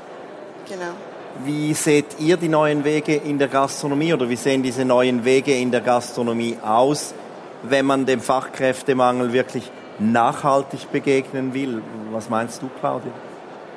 [0.69, 0.93] Genau.
[1.43, 5.56] Wie seht ihr die neuen Wege in der Gastronomie oder wie sehen diese neuen Wege
[5.58, 7.13] in der Gastronomie aus,
[7.63, 11.82] wenn man dem Fachkräftemangel wirklich nachhaltig begegnen will?
[12.12, 13.12] Was meinst du, Claudia?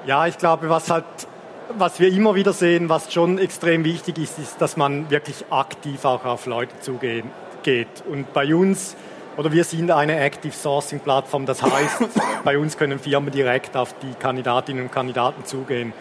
[0.06, 1.04] Ja, ich glaube, was halt
[1.78, 6.04] was wir immer wieder sehen, was schon extrem wichtig ist, ist, dass man wirklich aktiv
[6.04, 7.24] auch auf Leute zugeht.
[8.10, 8.96] Und bei uns,
[9.36, 12.02] oder wir sind eine Active Sourcing Plattform, das heißt,
[12.44, 15.92] bei uns können Firmen direkt auf die Kandidatinnen und Kandidaten zugehen.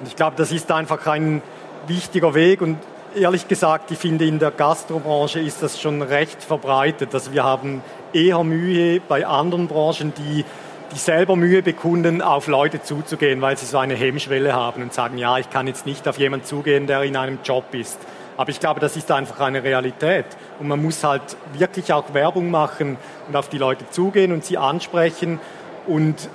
[0.00, 1.42] Und ich glaube, das ist einfach ein
[1.86, 2.78] wichtiger Weg und
[3.14, 7.14] ehrlich gesagt, ich finde, in der Gastrobranche ist das schon recht verbreitet.
[7.14, 10.44] Also wir haben eher Mühe bei anderen Branchen, die
[10.92, 15.18] die selber Mühe bekunden, auf Leute zuzugehen, weil sie so eine Hemmschwelle haben und sagen,
[15.18, 17.98] ja, ich kann jetzt nicht auf jemanden zugehen, der in einem Job ist.
[18.36, 20.26] Aber ich glaube, das ist einfach eine Realität.
[20.60, 22.96] Und man muss halt wirklich auch Werbung machen
[23.28, 25.40] und auf die Leute zugehen und sie ansprechen.
[25.86, 26.28] Und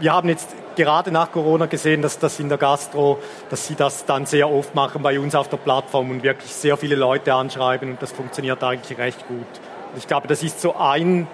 [0.00, 4.04] wir haben jetzt gerade nach Corona gesehen, dass das in der Gastro, dass sie das
[4.04, 7.90] dann sehr oft machen bei uns auf der Plattform und wirklich sehr viele Leute anschreiben
[7.90, 9.46] und das funktioniert eigentlich recht gut.
[9.92, 11.26] Und ich glaube, das ist so ein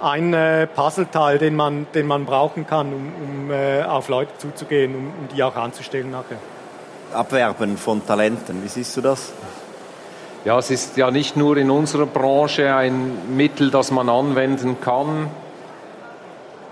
[0.00, 4.94] ein äh, Puzzleteil, den man, den man brauchen kann, um, um äh, auf Leute zuzugehen,
[4.94, 6.38] um, um die auch anzustellen nachher.
[7.12, 9.32] Abwerben von Talenten, wie siehst du das?
[10.44, 15.30] Ja, es ist ja nicht nur in unserer Branche ein Mittel, das man anwenden kann.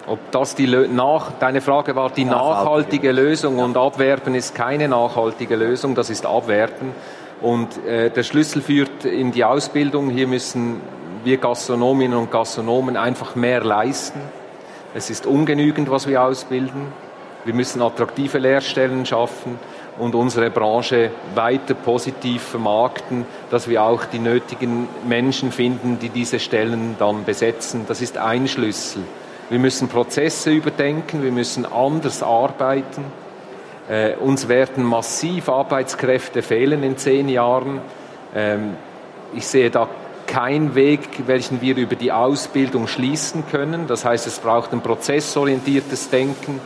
[0.08, 5.56] Ob das die nach, deine Frage war die nachhaltige, Lösung und Abwerben ist keine nachhaltige
[5.56, 6.92] Lösung, das ist Abwerben.
[7.40, 10.10] Und äh, der Schlüssel führt in die Ausbildung.
[10.10, 10.80] Hier müssen
[11.24, 14.20] wir Gastronominnen und Gastronomen einfach mehr leisten.
[14.94, 16.86] Es ist ungenügend, was wir ausbilden.
[17.44, 19.58] Wir müssen attraktive Lehrstellen schaffen
[19.98, 26.38] und unsere Branche weiter positiv vermarkten, dass wir auch die nötigen Menschen finden, die diese
[26.38, 27.86] Stellen dann besetzen.
[27.88, 29.02] Das ist ein Schlüssel.
[29.48, 33.04] Wir müssen Prozesse überdenken, wir müssen anders arbeiten.
[33.88, 37.80] Äh, uns werden massiv Arbeitskräfte fehlen in zehn Jahren.
[38.34, 38.76] Ähm,
[39.34, 39.88] ich sehe da
[40.26, 43.86] kein Weg, welchen wir über die Ausbildung schließen können.
[43.86, 46.60] Das heißt, es braucht ein prozessorientiertes Denken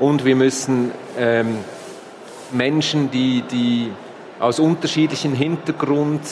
[0.00, 1.58] und wir müssen ähm,
[2.50, 3.92] Menschen, die, die
[4.40, 6.22] aus unterschiedlichen Hintergrund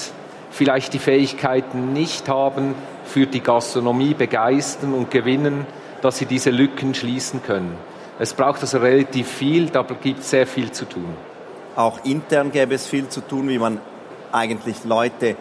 [0.50, 5.66] vielleicht die Fähigkeiten nicht haben, für die Gastronomie begeistern und gewinnen,
[6.05, 7.79] dass sie diese Lücken schließen können.
[8.19, 11.09] Es braucht also relativ viel, da gibt es sehr viel zu tun.
[11.77, 13.81] Auch intern gäbe es viel zu tun, wie man
[14.31, 15.35] eigentlich Leute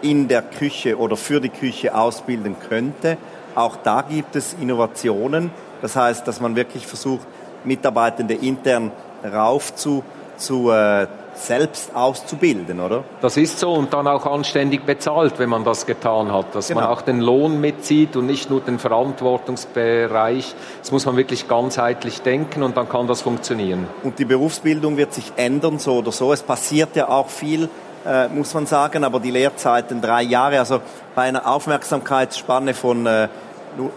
[0.00, 3.18] in der Küche oder für die Küche ausbilden könnte.
[3.54, 5.50] Auch da gibt es Innovationen.
[5.82, 7.26] Das heißt, dass man wirklich versucht,
[7.64, 10.02] Mitarbeitende intern rauf zu,
[10.38, 13.04] zu äh, selbst auszubilden, oder?
[13.20, 16.80] Das ist so und dann auch anständig bezahlt, wenn man das getan hat, dass genau.
[16.80, 20.54] man auch den Lohn mitzieht und nicht nur den Verantwortungsbereich.
[20.80, 23.86] Das muss man wirklich ganzheitlich denken und dann kann das funktionieren.
[24.02, 26.32] Und die Berufsbildung wird sich ändern, so oder so.
[26.32, 27.68] Es passiert ja auch viel
[28.06, 30.80] äh, muss man sagen, aber die Lehrzeiten drei Jahre, also
[31.16, 33.28] bei einer Aufmerksamkeitsspanne von äh,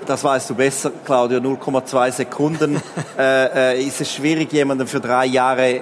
[0.06, 2.82] das weißt du besser, Claudio, 0,2 Sekunden,
[3.18, 5.82] äh, äh, ist es schwierig, jemanden für drei Jahre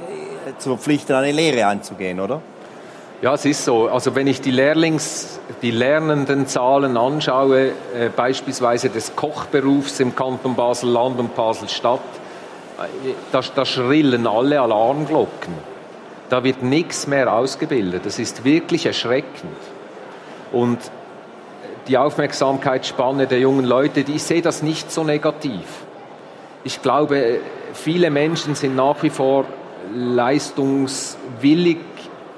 [0.57, 2.41] zu verpflichten, eine Lehre einzugehen, oder?
[3.21, 3.87] Ja, es ist so.
[3.87, 11.19] Also wenn ich die Lehrlings, die Lernendenzahlen anschaue, äh, beispielsweise des Kochberufs im Kanton Basel-Land
[11.19, 11.99] und Basel-Stadt,
[12.77, 15.53] äh, da, da schrillen alle Alarmglocken.
[16.29, 18.05] Da wird nichts mehr ausgebildet.
[18.05, 19.57] Das ist wirklich erschreckend.
[20.51, 20.77] Und
[21.87, 25.65] die Aufmerksamkeitsspanne der jungen Leute, die, ich sehe das nicht so negativ.
[26.63, 27.39] Ich glaube,
[27.73, 29.45] viele Menschen sind nach wie vor
[29.93, 31.79] leistungswillig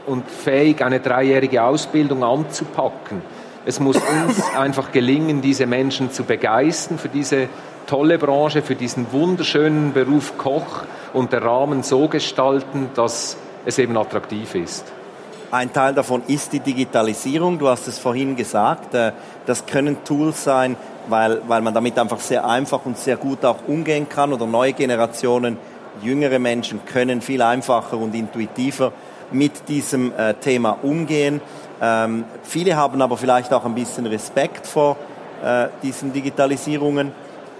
[0.06, 3.22] und fähig, eine dreijährige Ausbildung anzupacken.
[3.66, 7.50] Es muss uns einfach gelingen, diese Menschen zu begeistern für diese
[7.88, 10.84] tolle Branche, für diesen wunderschönen Beruf Koch
[11.14, 14.86] und der Rahmen so gestalten, dass es eben attraktiv ist.
[15.52, 17.58] Ein Teil davon ist die Digitalisierung.
[17.58, 18.94] Du hast es vorhin gesagt.
[18.94, 19.14] Äh,
[19.48, 23.58] das können Tools sein, weil, weil man damit einfach sehr einfach und sehr gut auch
[23.68, 24.32] umgehen kann.
[24.32, 25.58] Oder neue Generationen,
[26.02, 28.91] jüngere Menschen können viel einfacher und intuitiver
[29.32, 31.41] mit diesem äh, Thema umgehen.
[31.82, 34.97] Ähm, viele haben aber vielleicht auch ein bisschen Respekt vor
[35.43, 37.12] äh, diesen Digitalisierungen.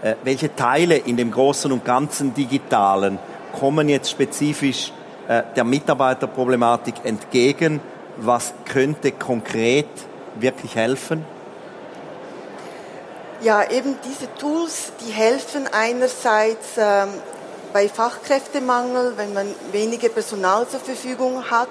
[0.01, 3.19] Äh, welche Teile in dem Großen und Ganzen Digitalen
[3.57, 4.91] kommen jetzt spezifisch
[5.27, 7.81] äh, der Mitarbeiterproblematik entgegen?
[8.17, 9.87] Was könnte konkret
[10.39, 11.23] wirklich helfen?
[13.41, 17.07] Ja, eben diese Tools, die helfen einerseits ähm,
[17.73, 21.69] bei Fachkräftemangel, wenn man wenige Personal zur Verfügung hat,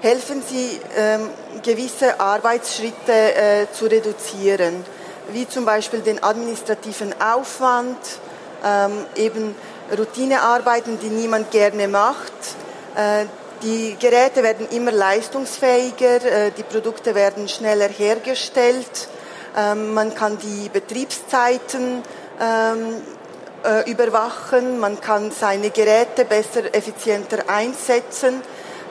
[0.00, 1.30] helfen sie, ähm,
[1.62, 4.84] gewisse Arbeitsschritte äh, zu reduzieren,
[5.32, 7.98] wie zum Beispiel den administrativen Aufwand,
[8.64, 9.54] ähm, eben
[9.96, 12.32] Routinearbeiten, die niemand gerne macht,
[12.94, 13.26] äh,
[13.62, 19.08] Die Geräte werden immer leistungsfähiger, äh, die Produkte werden schneller hergestellt,
[19.56, 22.02] ähm, man kann die Betriebszeiten
[22.38, 23.02] ähm,
[23.64, 28.42] äh, überwachen, man kann seine Geräte besser, effizienter einsetzen,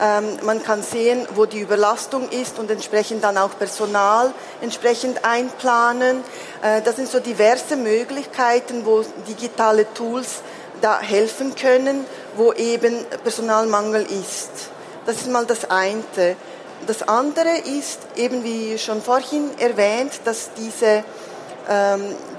[0.02, 6.18] ähm, man kann sehen, wo die Überlastung ist und entsprechend dann auch Personal entsprechend einplanen.
[6.62, 10.42] Äh, das sind so diverse Möglichkeiten, wo digitale Tools
[10.82, 14.50] da helfen können wo eben Personalmangel ist.
[15.06, 16.36] Das ist mal das eine.
[16.88, 21.04] Das andere ist eben wie schon vorhin erwähnt, dass diese,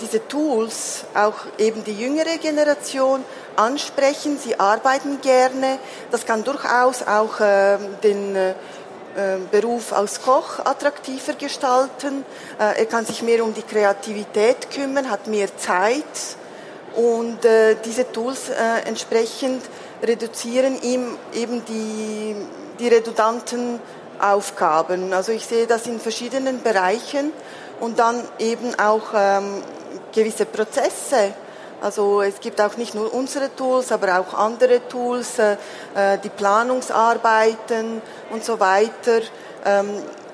[0.00, 3.24] diese Tools auch eben die jüngere Generation
[3.56, 4.38] ansprechen.
[4.38, 5.78] Sie arbeiten gerne.
[6.10, 8.54] Das kann durchaus auch äh, den äh,
[9.50, 12.24] Beruf als Koch attraktiver gestalten.
[12.58, 16.04] Äh, er kann sich mehr um die Kreativität kümmern, hat mehr Zeit
[16.94, 18.50] und äh, diese Tools
[18.84, 19.62] entsprechend
[20.02, 22.36] reduzieren ihm eben die,
[22.78, 23.80] die redundanten
[24.18, 25.12] Aufgaben.
[25.12, 27.32] Also ich sehe das in verschiedenen Bereichen
[27.80, 29.62] und dann eben auch ähm,
[30.12, 31.34] gewisse Prozesse.
[31.80, 35.56] Also es gibt auch nicht nur unsere Tools, aber auch andere Tools, äh,
[35.94, 39.20] äh die Planungsarbeiten und so weiter.
[39.64, 39.90] Ähm,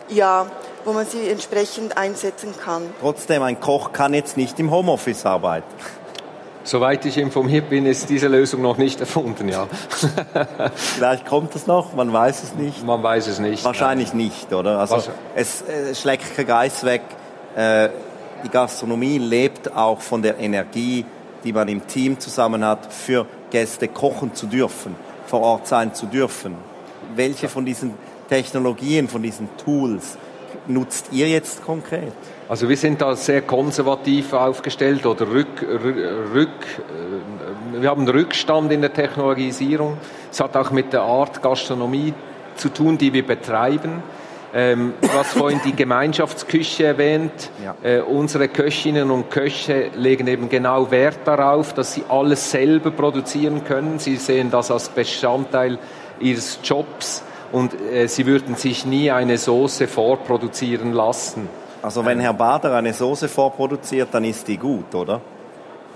[0.08, 0.46] ja,
[0.84, 2.82] wo man sie entsprechend einsetzen kann.
[3.00, 5.66] Trotzdem, ein Koch kann jetzt nicht im Homeoffice arbeiten.
[6.64, 9.66] Soweit ich informiert bin, ist diese Lösung noch nicht erfunden, ja.
[10.74, 12.84] Vielleicht kommt es noch, man weiß es nicht.
[12.84, 13.64] Man weiß es nicht.
[13.64, 14.18] Wahrscheinlich nein.
[14.18, 14.78] nicht, oder?
[14.78, 15.10] Also Was?
[15.34, 17.02] es, es schlägt kein Geist weg.
[17.56, 17.88] Äh,
[18.44, 21.04] die Gastronomie lebt auch von der Energie,
[21.44, 26.06] die man im Team zusammen hat, für Gäste kochen zu dürfen, vor Ort sein zu
[26.06, 26.56] dürfen.
[27.14, 27.94] Welche von diesen
[28.28, 30.16] Technologien, von diesen Tools
[30.66, 32.12] nutzt ihr jetzt konkret?
[32.48, 38.80] Also wir sind da sehr konservativ aufgestellt oder rück, rück, äh, wir haben Rückstand in
[38.80, 39.96] der Technologisierung.
[40.30, 42.12] Es hat auch mit der Art Gastronomie
[42.56, 44.02] zu tun, die wir betreiben.
[44.54, 47.50] Ähm, du hast vorhin die Gemeinschaftsküche erwähnt.
[47.64, 47.74] Ja.
[47.82, 53.64] Äh, unsere Köchinnen und Köche legen eben genau Wert darauf, dass sie alles selber produzieren
[53.64, 53.98] können.
[53.98, 55.78] Sie sehen das als Bestandteil
[56.20, 61.48] ihres Jobs und äh, sie würden sich nie eine Soße vorproduzieren lassen.
[61.82, 65.20] Also wenn Herr Bader eine Soße vorproduziert, dann ist die gut, oder?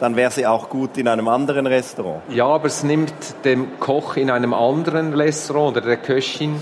[0.01, 2.23] Dann wäre sie auch gut in einem anderen Restaurant.
[2.31, 3.15] Ja, aber es nimmt
[3.45, 6.57] dem Koch in einem anderen Restaurant oder der Köchin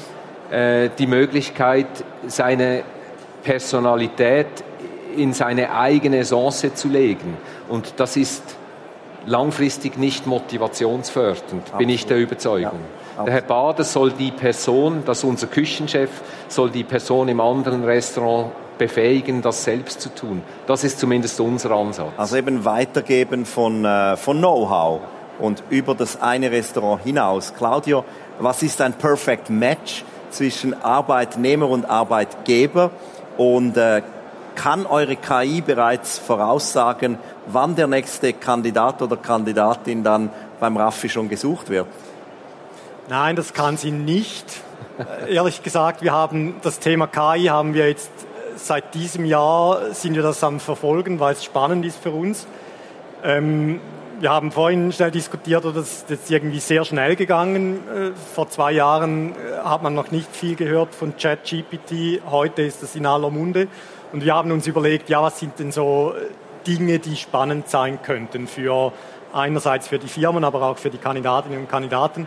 [0.54, 1.86] äh, die Möglichkeit,
[2.28, 2.84] seine
[3.42, 4.46] Personalität
[5.16, 7.36] in seine eigene Soße zu legen.
[7.68, 8.42] Und das ist
[9.26, 11.78] langfristig nicht motivationsfördernd, Absolut.
[11.78, 12.80] bin ich der Überzeugung.
[13.16, 16.10] Ja, der Herr Bader soll die Person, das ist unser Küchenchef,
[16.48, 20.42] soll die Person im anderen Restaurant befähigen, das selbst zu tun.
[20.66, 22.12] Das ist zumindest unser Ansatz.
[22.16, 25.00] Also eben Weitergeben von, äh, von Know-how
[25.38, 27.54] und über das eine Restaurant hinaus.
[27.56, 28.04] Claudio,
[28.38, 32.90] was ist ein Perfect Match zwischen Arbeitnehmer und Arbeitgeber
[33.36, 34.02] und äh,
[34.54, 41.28] kann eure KI bereits voraussagen, wann der nächste Kandidat oder Kandidatin dann beim Raffi schon
[41.28, 41.86] gesucht wird?
[43.08, 44.46] Nein, das kann sie nicht.
[45.28, 48.10] Ehrlich gesagt, wir haben das Thema KI haben wir jetzt
[48.56, 52.46] seit diesem Jahr sind wir das am Verfolgen, weil es spannend ist für uns.
[53.22, 53.80] Ähm,
[54.24, 57.86] wir haben vorhin schnell diskutiert, das ist irgendwie sehr schnell gegangen.
[57.94, 62.22] Äh, vor zwei Jahren äh, hat man noch nicht viel gehört von ChatGPT.
[62.30, 63.68] Heute ist das in aller Munde.
[64.14, 66.22] Und wir haben uns überlegt, ja, was sind denn so äh,
[66.66, 68.94] Dinge, die spannend sein könnten für
[69.34, 72.26] einerseits für die Firmen, aber auch für die Kandidatinnen und Kandidaten.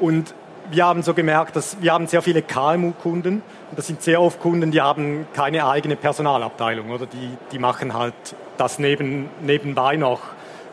[0.00, 0.34] Und
[0.70, 3.36] wir haben so gemerkt, dass wir haben sehr viele KMU-Kunden
[3.70, 7.94] und das sind sehr oft Kunden, die haben keine eigene Personalabteilung oder die, die machen
[7.94, 8.12] halt
[8.58, 10.20] das neben, nebenbei noch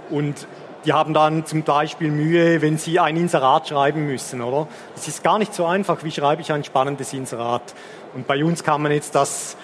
[0.09, 0.47] und
[0.85, 4.67] die haben dann zum Beispiel Mühe, wenn sie ein Inserat schreiben müssen, oder?
[4.95, 7.73] Es ist gar nicht so einfach, wie schreibe ich ein spannendes Inserat.
[8.15, 9.57] Und bei uns kann man jetzt das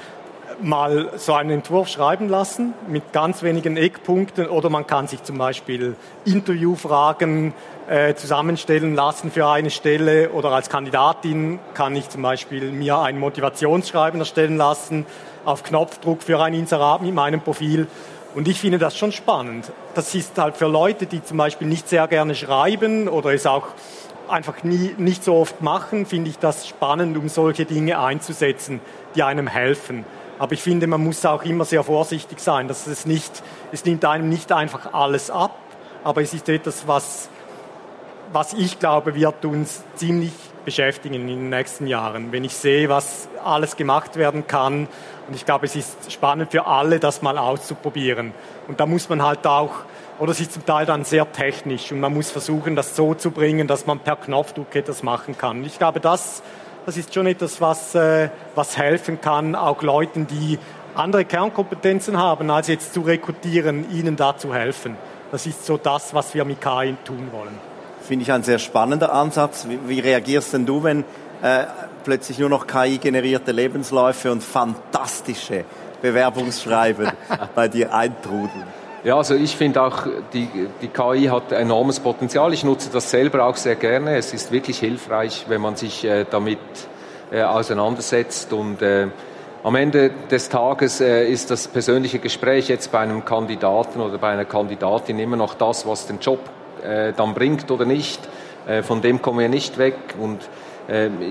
[0.61, 5.37] mal so einen Entwurf schreiben lassen mit ganz wenigen Eckpunkten oder man kann sich zum
[5.37, 7.53] Beispiel Interviewfragen
[7.89, 13.19] äh, zusammenstellen lassen für eine Stelle oder als Kandidatin kann ich zum Beispiel mir ein
[13.19, 15.05] Motivationsschreiben erstellen lassen
[15.43, 17.87] auf Knopfdruck für ein Inserat mit meinem Profil.
[18.33, 19.71] Und ich finde das schon spannend.
[19.95, 23.69] Das ist halt für Leute, die zum Beispiel nicht sehr gerne schreiben oder es auch
[24.27, 28.81] einfach nie, nicht so oft machen, finde ich das spannend, um solche Dinge einzusetzen,
[29.15, 30.03] die einem helfen.
[30.37, 33.41] Aber ich finde, man muss auch immer sehr vorsichtig sein, dass es nicht,
[33.71, 35.57] es nimmt einem nicht einfach alles ab,
[36.03, 37.29] aber es ist etwas, was,
[38.33, 40.33] was ich glaube, wird uns ziemlich
[40.65, 42.31] beschäftigen in den nächsten Jahren.
[42.31, 44.87] Wenn ich sehe, was alles gemacht werden kann,
[45.27, 48.33] und ich glaube, es ist spannend für alle, das mal auszuprobieren.
[48.67, 49.85] Und da muss man halt auch
[50.19, 53.31] oder es ist zum Teil dann sehr technisch und man muss versuchen, das so zu
[53.31, 55.63] bringen, dass man per Knopfdruck etwas machen kann.
[55.65, 56.41] Ich glaube, das,
[56.85, 60.57] das ist schon etwas, was, äh, was helfen kann, auch Leuten, die
[60.95, 64.95] andere Kernkompetenzen haben, als jetzt zu rekrutieren, ihnen da zu helfen.
[65.31, 67.74] Das ist so das, was wir mit KI tun wollen.
[68.07, 69.65] Finde ich ein sehr spannender Ansatz.
[69.67, 71.03] Wie, wie reagierst denn du, wenn
[71.41, 71.63] äh,
[72.03, 75.65] plötzlich nur noch KI-generierte Lebensläufe und fantastische
[76.03, 77.11] Bewerbungsschreiben
[77.55, 78.63] bei dir eintrudeln?
[79.03, 80.47] Ja, also ich finde auch, die,
[80.83, 82.53] die KI hat enormes Potenzial.
[82.53, 84.17] Ich nutze das selber auch sehr gerne.
[84.17, 86.59] Es ist wirklich hilfreich, wenn man sich äh, damit
[87.31, 88.53] äh, auseinandersetzt.
[88.53, 89.07] Und äh,
[89.63, 94.29] am Ende des Tages äh, ist das persönliche Gespräch jetzt bei einem Kandidaten oder bei
[94.29, 96.39] einer Kandidatin immer noch das, was den Job
[96.83, 98.19] äh, dann bringt oder nicht.
[98.67, 99.95] Äh, von dem kommen wir nicht weg.
[100.19, 100.41] Und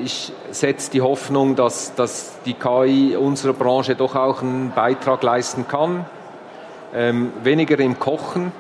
[0.02, 5.68] ich setze die Hoffnung, dass, dass die KI unserer Branche doch auch einen Beitrag leisten
[5.68, 6.06] kann
[6.94, 8.52] ähm, weniger im Kochen,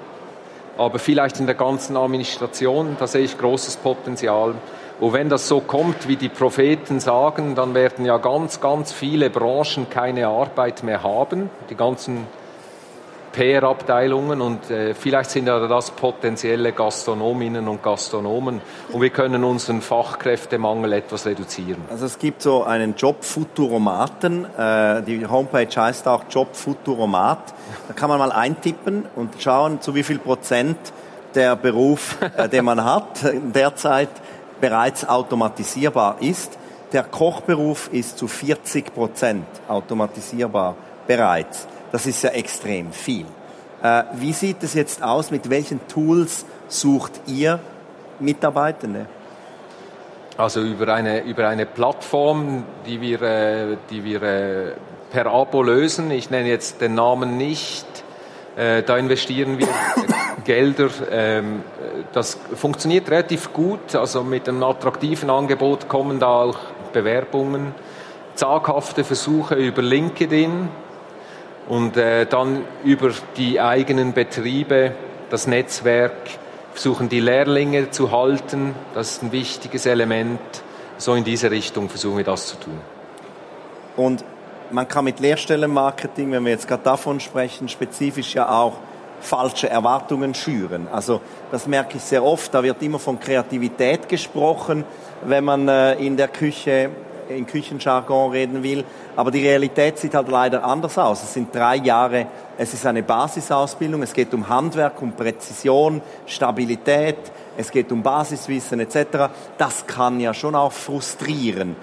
[0.76, 4.54] aber vielleicht in der ganzen Administration, da sehe ich großes Potenzial.
[5.00, 9.30] Und wenn das so kommt, wie die Propheten sagen, dann werden ja ganz, ganz viele
[9.30, 11.50] Branchen keine Arbeit mehr haben.
[11.70, 12.26] Die ganzen
[13.34, 18.60] PR-Abteilungen und äh, vielleicht sind ja das potenzielle Gastronominnen und Gastronomen
[18.92, 21.82] und wir können unseren Fachkräftemangel etwas reduzieren.
[21.90, 27.54] Also es gibt so einen Jobfuturomaten, äh, die Homepage heißt auch Jobfuturomat.
[27.88, 30.78] Da kann man mal eintippen und schauen, zu wie viel Prozent
[31.34, 33.24] der Beruf, äh, den man hat,
[33.54, 34.10] derzeit
[34.60, 36.56] bereits automatisierbar ist.
[36.92, 40.76] Der Kochberuf ist zu 40 Prozent automatisierbar
[41.08, 41.66] bereits.
[41.94, 43.24] Das ist ja extrem viel.
[43.80, 45.30] Äh, wie sieht es jetzt aus?
[45.30, 47.60] Mit welchen Tools sucht ihr
[48.18, 49.06] Mitarbeitende?
[50.36, 54.72] Also über eine, über eine Plattform, die wir, äh, die wir äh,
[55.12, 56.10] per Abo lösen.
[56.10, 57.86] Ich nenne jetzt den Namen nicht.
[58.56, 59.68] Da investieren wir
[60.44, 60.88] Gelder.
[61.12, 61.62] Ähm,
[62.12, 63.94] das funktioniert relativ gut.
[63.94, 66.58] Also mit einem attraktiven Angebot kommen da auch
[66.92, 67.72] Bewerbungen.
[68.34, 70.68] Zaghafte Versuche über LinkedIn
[71.68, 74.92] und äh, dann über die eigenen Betriebe,
[75.30, 76.12] das Netzwerk,
[76.72, 78.74] versuchen die Lehrlinge zu halten.
[78.94, 80.40] Das ist ein wichtiges Element.
[80.98, 82.78] So in diese Richtung versuchen wir das zu tun.
[83.96, 84.24] Und
[84.70, 88.74] man kann mit Lehrstellenmarketing, wenn wir jetzt gerade davon sprechen, spezifisch ja auch
[89.20, 90.88] falsche Erwartungen schüren.
[90.90, 92.52] Also das merke ich sehr oft.
[92.52, 94.84] Da wird immer von Kreativität gesprochen,
[95.24, 96.90] wenn man äh, in der Küche
[97.28, 98.84] in Küchenjargon reden will.
[99.16, 101.22] Aber die Realität sieht halt leider anders aus.
[101.22, 107.18] Es sind drei Jahre, es ist eine Basisausbildung, es geht um Handwerk, um Präzision, Stabilität,
[107.56, 109.30] es geht um Basiswissen etc.
[109.58, 111.76] Das kann ja schon auch frustrieren.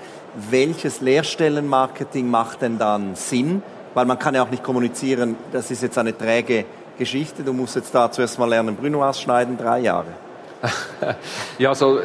[0.49, 3.63] Welches Lehrstellenmarketing macht denn dann Sinn?
[3.93, 6.65] Weil man kann ja auch nicht kommunizieren, das ist jetzt eine träge
[6.97, 10.13] Geschichte, du musst jetzt da zuerst mal lernen, Bruno ausschneiden, drei Jahre.
[11.57, 11.99] ja, so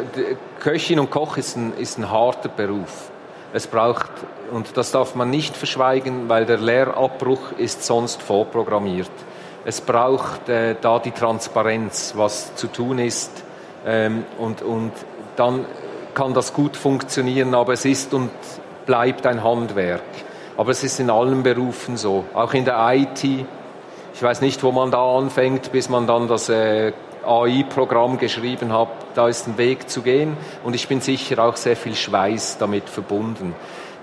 [0.61, 3.11] Köchin und Koch ist ein, ist ein harter Beruf.
[3.53, 4.11] Es braucht,
[4.51, 9.11] und das darf man nicht verschweigen, weil der Lehrabbruch ist sonst vorprogrammiert.
[9.65, 13.31] Es braucht äh, da die Transparenz, was zu tun ist.
[13.87, 14.93] Ähm, und, und
[15.37, 15.65] dann
[16.15, 18.31] kann das gut funktionieren, aber es ist und
[18.87, 20.03] bleibt ein Handwerk.
[20.57, 23.25] Aber es ist in allen Berufen so, auch in der IT.
[23.25, 26.93] Ich weiß nicht, wo man da anfängt, bis man dann das äh,
[27.27, 31.77] AI-Programm geschrieben habe, da ist ein Weg zu gehen und ich bin sicher auch sehr
[31.77, 33.55] viel Schweiß damit verbunden.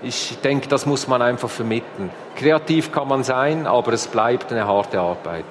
[0.02, 2.10] Ich denke, das muss man einfach vermitteln.
[2.36, 5.46] Kreativ kann man sein, aber es bleibt eine harte Arbeit.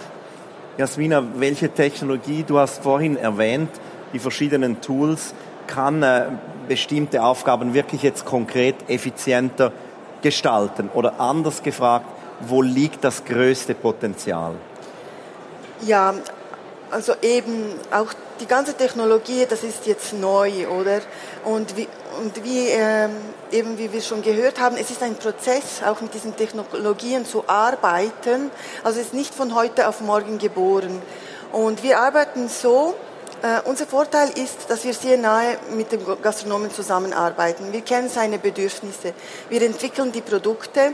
[0.78, 3.69] Jasmina, welche Technologie, du hast vorhin erwähnt,
[4.13, 5.34] die verschiedenen Tools,
[5.67, 6.26] kann äh,
[6.67, 9.71] bestimmte Aufgaben wirklich jetzt konkret effizienter
[10.21, 10.89] gestalten?
[10.93, 12.05] Oder anders gefragt,
[12.41, 14.53] wo liegt das größte Potenzial?
[15.86, 16.13] Ja,
[16.94, 21.02] also eben auch die ganze Technologie, das ist jetzt neu, oder?
[21.44, 21.88] Und wie,
[22.22, 23.12] und wie ähm,
[23.52, 27.44] eben wie wir schon gehört haben, es ist ein Prozess, auch mit diesen Technologien zu
[27.48, 28.52] arbeiten.
[28.84, 31.02] Also es ist nicht von heute auf morgen geboren.
[31.52, 32.96] Und wir arbeiten so,
[33.41, 37.74] äh, unser Vorteil ist, dass wir sehr nahe mit dem Gastronomen zusammenarbeiten.
[37.74, 39.14] Wir kennen seine Bedürfnisse.
[39.50, 40.94] Wir entwickeln die Produkte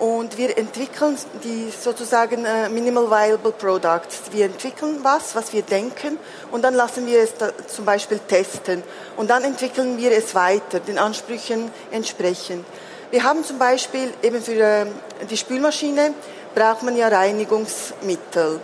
[0.00, 4.22] und wir entwickeln die sozusagen äh, Minimal Viable Products.
[4.32, 6.18] Wir entwickeln was, was wir denken
[6.50, 7.34] und dann lassen wir es
[7.68, 8.82] zum Beispiel testen
[9.18, 12.64] und dann entwickeln wir es weiter, den Ansprüchen entsprechend.
[13.10, 14.86] Wir haben zum Beispiel eben für äh,
[15.28, 16.14] die Spülmaschine
[16.54, 18.58] braucht man ja Reinigungsmittel.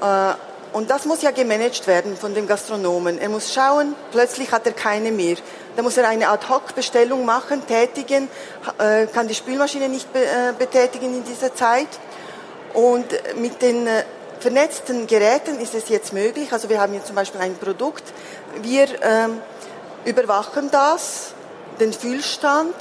[0.00, 0.34] Äh,
[0.72, 3.18] und das muss ja gemanagt werden von dem Gastronomen.
[3.18, 5.36] Er muss schauen, plötzlich hat er keine mehr.
[5.76, 8.28] Da muss er eine Ad-Hoc-Bestellung machen, tätigen,
[8.78, 11.88] äh, kann die Spülmaschine nicht äh, betätigen in dieser Zeit.
[12.72, 13.06] Und
[13.36, 14.04] mit den, äh,
[14.40, 16.52] vernetzten Geräten ist es jetzt möglich.
[16.52, 18.04] Also wir haben hier zum Beispiel ein Produkt.
[18.62, 19.40] Wir ähm,
[20.04, 21.32] überwachen das,
[21.80, 22.74] den Füllstand.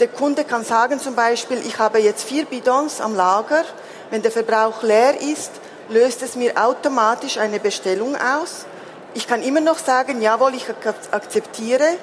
[0.00, 3.64] Der Kunde kann sagen zum Beispiel, ich habe jetzt vier Bidons am Lager.
[4.10, 5.50] Wenn der Verbrauch leer ist,
[5.88, 8.66] löst es mir automatisch eine Bestellung aus.
[9.14, 10.66] Ich kann immer noch sagen, jawohl, ich
[11.10, 11.96] akzeptiere.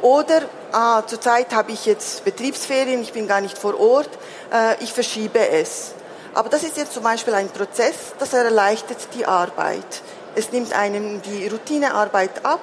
[0.00, 0.42] Oder,
[0.72, 4.10] ah, zurzeit habe ich jetzt Betriebsferien, ich bin gar nicht vor Ort,
[4.52, 5.92] äh, ich verschiebe es.
[6.34, 10.02] Aber das ist jetzt zum Beispiel ein Prozess, das erleichtert die Arbeit.
[10.36, 12.60] Es nimmt einem die Routinearbeit ab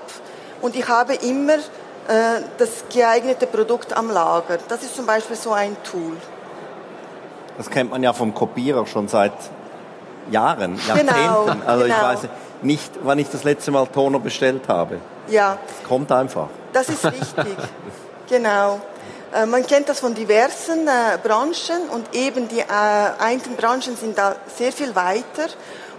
[0.61, 4.59] und ich habe immer äh, das geeignete Produkt am Lager.
[4.69, 6.15] Das ist zum Beispiel so ein Tool.
[7.57, 9.33] Das kennt man ja vom Kopierer schon seit
[10.29, 11.13] Jahren, Jahrzehnten.
[11.15, 11.95] Genau, also genau.
[11.95, 12.33] ich weiß nicht,
[13.03, 14.99] wann ich das letzte Mal Toner bestellt habe.
[15.27, 15.57] Ja.
[15.87, 16.49] Kommt einfach.
[16.73, 17.57] Das ist richtig.
[18.29, 18.81] genau.
[19.33, 22.63] Äh, man kennt das von diversen äh, Branchen und eben die äh,
[23.19, 25.47] einen Branchen sind da sehr viel weiter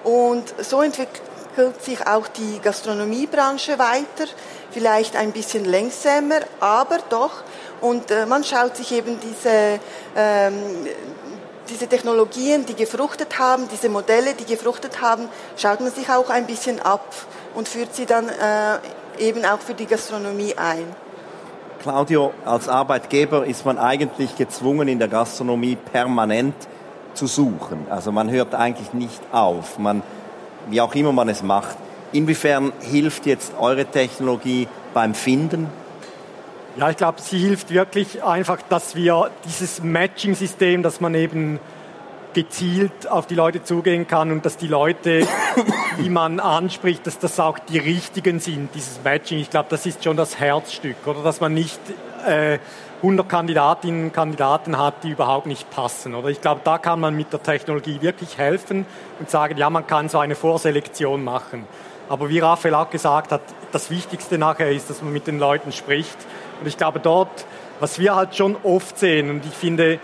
[0.05, 1.23] und so entwickelt
[1.83, 4.31] sich auch die Gastronomiebranche weiter,
[4.71, 7.43] vielleicht ein bisschen längsamer, aber doch.
[7.81, 9.81] Und äh, man schaut sich eben diese
[10.17, 10.87] ähm,
[11.69, 16.47] diese Technologien, die gefruchtet haben, diese Modelle, die gefruchtet haben, schaut man sich auch ein
[16.47, 17.15] bisschen ab
[17.55, 18.79] und führt sie dann äh,
[19.19, 20.85] eben auch für die Gastronomie ein.
[21.83, 26.55] Claudio, als Arbeitgeber ist man eigentlich gezwungen, in der Gastronomie permanent
[27.15, 27.87] zu suchen.
[27.91, 30.03] Also man hört eigentlich nicht auf, man,
[30.69, 31.77] wie auch immer man es macht.
[32.13, 35.69] Inwiefern hilft jetzt eure Technologie beim Finden
[36.79, 41.59] ja, ich glaube, sie hilft wirklich einfach, dass wir dieses Matching-System, dass man eben
[42.35, 45.27] gezielt auf die Leute zugehen kann und dass die Leute,
[45.99, 49.39] die man anspricht, dass das auch die richtigen sind, dieses Matching.
[49.39, 51.81] Ich glaube, das ist schon das Herzstück, oder dass man nicht
[52.27, 52.59] äh,
[52.99, 56.15] 100 Kandidatinnen und Kandidaten hat, die überhaupt nicht passen.
[56.15, 58.85] Oder ich glaube, da kann man mit der Technologie wirklich helfen
[59.19, 61.65] und sagen, ja, man kann so eine Vorselektion machen.
[62.11, 63.41] Aber wie Raphael auch gesagt hat,
[63.73, 66.17] das Wichtigste nachher ist, dass man mit den Leuten spricht
[66.61, 67.45] und ich glaube dort,
[67.81, 69.99] was wir halt schon oft sehen, und ich finde,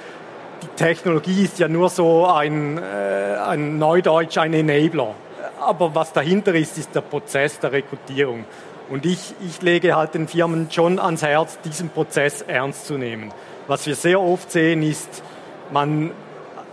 [0.62, 5.14] die Technologie ist ja nur so ein, äh, ein Neudeutsch, ein Enabler.
[5.61, 8.44] Aber was dahinter ist, ist der Prozess der Rekrutierung.
[8.88, 13.32] Und ich, ich lege halt den Firmen schon ans Herz, diesen Prozess ernst zu nehmen.
[13.66, 15.22] Was wir sehr oft sehen, ist,
[15.72, 16.11] man,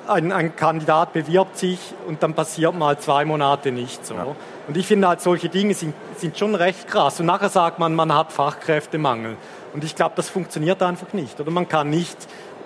[0.07, 4.09] ein, ein Kandidat bewirbt sich und dann passiert mal zwei Monate nichts.
[4.09, 4.36] Ja.
[4.67, 7.19] Und ich finde halt, solche Dinge sind, sind schon recht krass.
[7.19, 9.38] Und nachher sagt man, man hat Fachkräftemangel.
[9.74, 11.39] Und ich glaube, das funktioniert einfach nicht.
[11.39, 12.17] Oder man kann nicht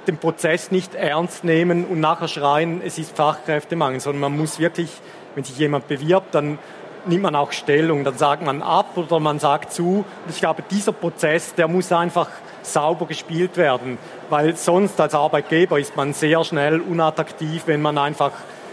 [0.07, 4.89] den Prozess nicht ernst nehmen und nachher schreien, es ist Fachkräftemangel, sondern man muss wirklich,
[5.35, 6.59] wenn sich jemand bewirbt, dann
[7.05, 10.05] nimmt man auch Stellung, dann sagt man ab oder man sagt zu.
[10.25, 12.29] Und ich glaube, dieser Prozess, der muss einfach
[12.61, 13.97] sauber gespielt werden,
[14.29, 18.31] weil sonst als Arbeitgeber ist man sehr schnell unattraktiv, wenn man einfach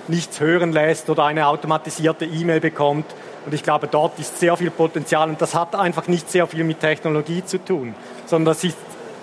[0.09, 3.07] nichts hören lässt oder eine automatisierte E-Mail bekommt.
[3.47, 6.65] Und ich glaube, dort ist sehr viel Potenzial und das hat einfach nicht sehr viel
[6.65, 7.95] mit Technologie zu tun
[8.31, 8.77] sondern das ist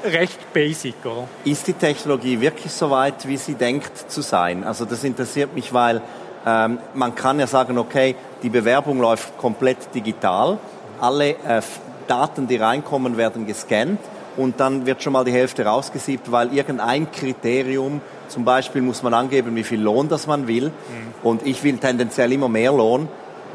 [0.03, 1.27] recht basic, oder?
[1.45, 4.63] Ist die Technologie wirklich so weit, wie sie denkt zu sein?
[4.63, 6.01] Also das interessiert mich, weil
[6.45, 10.59] ähm, man kann ja sagen, okay, die Bewerbung läuft komplett digital,
[10.99, 11.61] alle äh,
[12.07, 13.99] Daten, die reinkommen, werden gescannt
[14.35, 19.13] und dann wird schon mal die Hälfte rausgesiebt, weil irgendein Kriterium, zum Beispiel muss man
[19.13, 20.71] angeben, wie viel Lohn das man will mhm.
[21.23, 23.07] und ich will tendenziell immer mehr Lohn,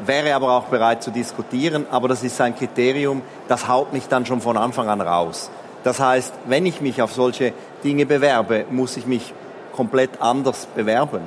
[0.05, 4.25] wäre aber auch bereit zu diskutieren, aber das ist ein Kriterium, das haut mich dann
[4.25, 5.49] schon von Anfang an raus.
[5.83, 9.33] Das heißt, wenn ich mich auf solche Dinge bewerbe, muss ich mich
[9.75, 11.21] komplett anders bewerben.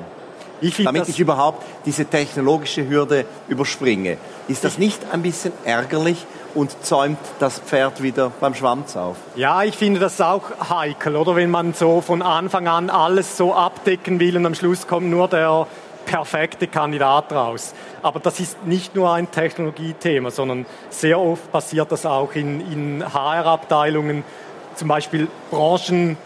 [0.61, 4.17] Ich damit ich überhaupt diese technologische Hürde überspringe.
[4.49, 9.17] Ist das nicht ein bisschen ärgerlich und zäumt das Pferd wieder beim Schwanz auf?
[9.35, 13.53] Ja, ich finde das auch heikel, oder wenn man so von Anfang an alles so
[13.55, 15.67] abdecken will und am Schluss kommt nur der
[16.07, 17.75] perfekte Kandidat raus.
[18.03, 23.13] Aber das ist nicht nur ein Technologiethema, sondern sehr oft passiert das auch in, in
[23.13, 24.25] HR-Abteilungen,
[24.77, 26.17] zum Beispiel Branchen,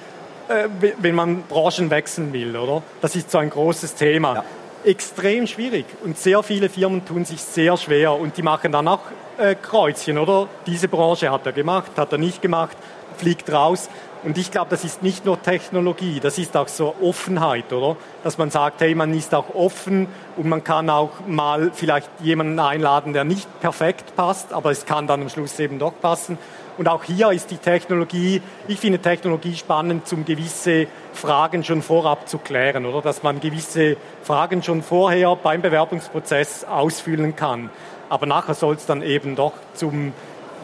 [0.48, 0.68] äh,
[0.98, 2.82] wenn man Branchen wechseln will, oder?
[3.00, 4.34] Das ist so ein großes Thema.
[4.34, 4.44] Ja.
[4.84, 9.00] Extrem schwierig und sehr viele Firmen tun sich sehr schwer und die machen dann auch
[9.38, 10.48] äh, Kreuzchen, oder?
[10.66, 12.76] Diese Branche hat er gemacht, hat er nicht gemacht,
[13.16, 13.88] fliegt raus.
[14.22, 17.96] Und ich glaube, das ist nicht nur Technologie, das ist auch so Offenheit, oder?
[18.22, 22.58] Dass man sagt, hey, man ist auch offen und man kann auch mal vielleicht jemanden
[22.58, 26.36] einladen, der nicht perfekt passt, aber es kann dann am Schluss eben doch passen.
[26.76, 32.28] Und auch hier ist die Technologie, ich finde Technologie spannend, um gewisse Fragen schon vorab
[32.28, 33.00] zu klären, oder?
[33.00, 37.70] Dass man gewisse Fragen schon vorher beim Bewerbungsprozess ausfüllen kann.
[38.10, 40.12] Aber nachher soll es dann eben doch zum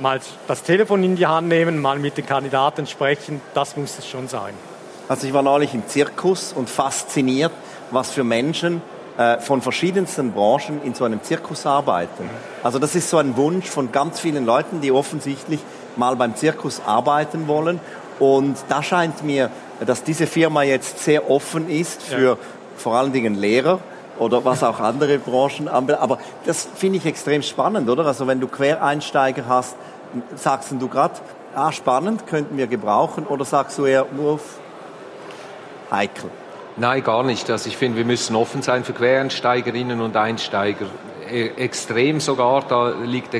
[0.00, 4.06] mal das Telefon in die Hand nehmen, mal mit den Kandidaten sprechen, das muss es
[4.06, 4.54] schon sein.
[5.08, 7.52] Also ich war neulich im Zirkus und fasziniert,
[7.90, 8.82] was für Menschen
[9.16, 12.28] äh, von verschiedensten Branchen in so einem Zirkus arbeiten.
[12.62, 15.60] Also das ist so ein Wunsch von ganz vielen Leuten, die offensichtlich
[15.96, 17.80] mal beim Zirkus arbeiten wollen.
[18.18, 19.50] Und da scheint mir,
[19.84, 22.36] dass diese Firma jetzt sehr offen ist für ja.
[22.76, 23.80] vor allen Dingen Lehrer
[24.18, 26.02] oder was auch andere Branchen anbelangt.
[26.02, 28.06] Aber das finde ich extrem spannend, oder?
[28.06, 29.76] Also wenn du Quereinsteiger hast,
[30.34, 31.14] sagst du gerade,
[31.54, 34.40] ah, spannend, könnten wir gebrauchen, oder sagst du eher, nur
[35.90, 36.30] heikel?
[36.76, 37.50] Nein, gar nicht.
[37.50, 40.86] Also ich finde, wir müssen offen sein für Quereinsteigerinnen und Einsteiger.
[41.30, 43.34] E extrem sogar, da liegt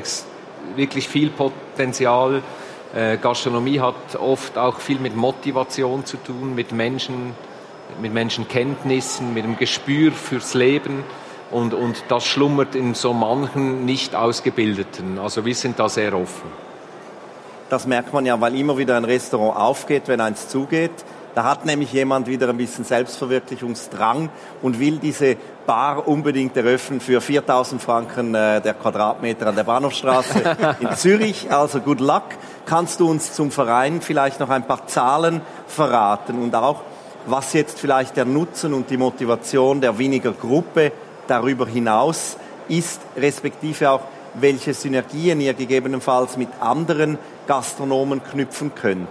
[0.75, 2.41] wirklich viel Potenzial.
[2.95, 7.35] Äh, Gastronomie hat oft auch viel mit Motivation zu tun, mit Menschen,
[8.01, 11.03] mit Menschenkenntnissen, mit dem Gespür fürs Leben.
[11.51, 15.17] Und, und das schlummert in so manchen nicht Ausgebildeten.
[15.19, 16.51] Also wir sind da sehr offen.
[17.69, 20.91] Das merkt man ja, weil immer wieder ein Restaurant aufgeht, wenn eins zugeht.
[21.35, 24.29] Da hat nämlich jemand wieder ein bisschen Selbstverwirklichungsdrang
[24.63, 30.57] und will diese Bar unbedingt eröffnen für 4000 Franken äh, der Quadratmeter an der Bahnhofstraße
[30.79, 31.51] in Zürich.
[31.51, 32.23] Also good luck.
[32.65, 36.81] Kannst du uns zum Verein vielleicht noch ein paar Zahlen verraten und auch,
[37.27, 40.91] was jetzt vielleicht der Nutzen und die Motivation der weniger Gruppe
[41.27, 42.37] darüber hinaus
[42.69, 44.01] ist, respektive auch,
[44.33, 47.17] welche Synergien ihr gegebenenfalls mit anderen
[47.47, 49.07] Gastronomen knüpfen könnt?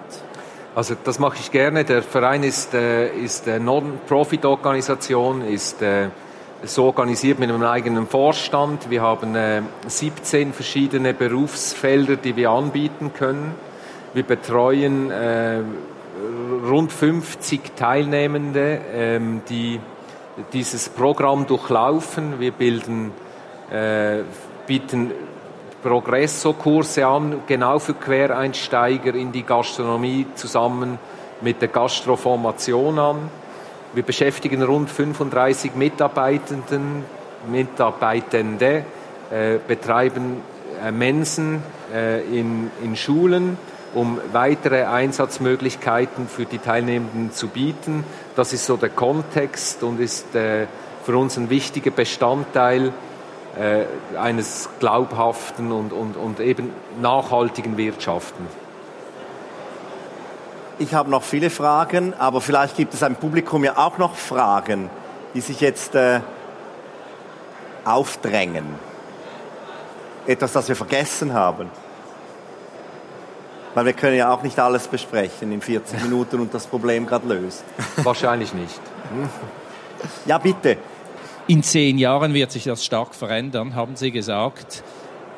[0.75, 1.85] Also das mache ich gerne.
[1.85, 6.09] Der Verein ist, äh, ist eine Non-Profit-Organisation, ist äh,
[6.63, 8.91] so organisiert mit einem eigenen Vorstand.
[8.91, 13.55] Wir haben äh, 17 verschiedene Berufsfelder, die wir anbieten können.
[14.15, 15.61] Wir betreuen äh,
[16.69, 19.81] rund 50 Teilnehmende, ähm, die
[20.53, 22.39] dieses Programm durchlaufen.
[22.41, 23.13] Wir bilden,
[23.71, 24.19] äh,
[24.67, 25.13] bieten
[25.83, 30.99] Progresso-Kurse an, genau für Quereinsteiger in die Gastronomie zusammen
[31.41, 33.31] mit der Gastroformation an.
[33.95, 37.05] Wir beschäftigen rund 35 Mitarbeitenden,
[37.51, 38.85] Mitarbeitende,
[39.31, 40.41] äh, betreiben
[40.85, 41.63] äh, Mensen
[41.95, 43.57] äh, in, in Schulen,
[43.97, 48.05] um weitere Einsatzmöglichkeiten für die Teilnehmenden zu bieten.
[48.37, 50.67] Das ist so der Kontext und ist äh,
[51.03, 52.93] für uns ein wichtiger Bestandteil
[53.59, 58.47] äh, eines glaubhaften und, und, und eben nachhaltigen Wirtschaften.
[60.79, 64.91] Ich habe noch viele Fragen, aber vielleicht gibt es im Publikum ja auch noch Fragen,
[65.33, 66.21] die sich jetzt äh,
[67.87, 68.75] aufdrängen.
[70.27, 71.71] Etwas, das wir vergessen haben.
[73.77, 77.29] Weil wir können ja auch nicht alles besprechen in 40 Minuten und das Problem gerade
[77.29, 77.63] lösen.
[78.05, 78.81] Wahrscheinlich nicht.
[80.25, 80.79] Ja, bitte.
[81.47, 84.83] In zehn Jahren wird sich das stark verändern, haben Sie gesagt.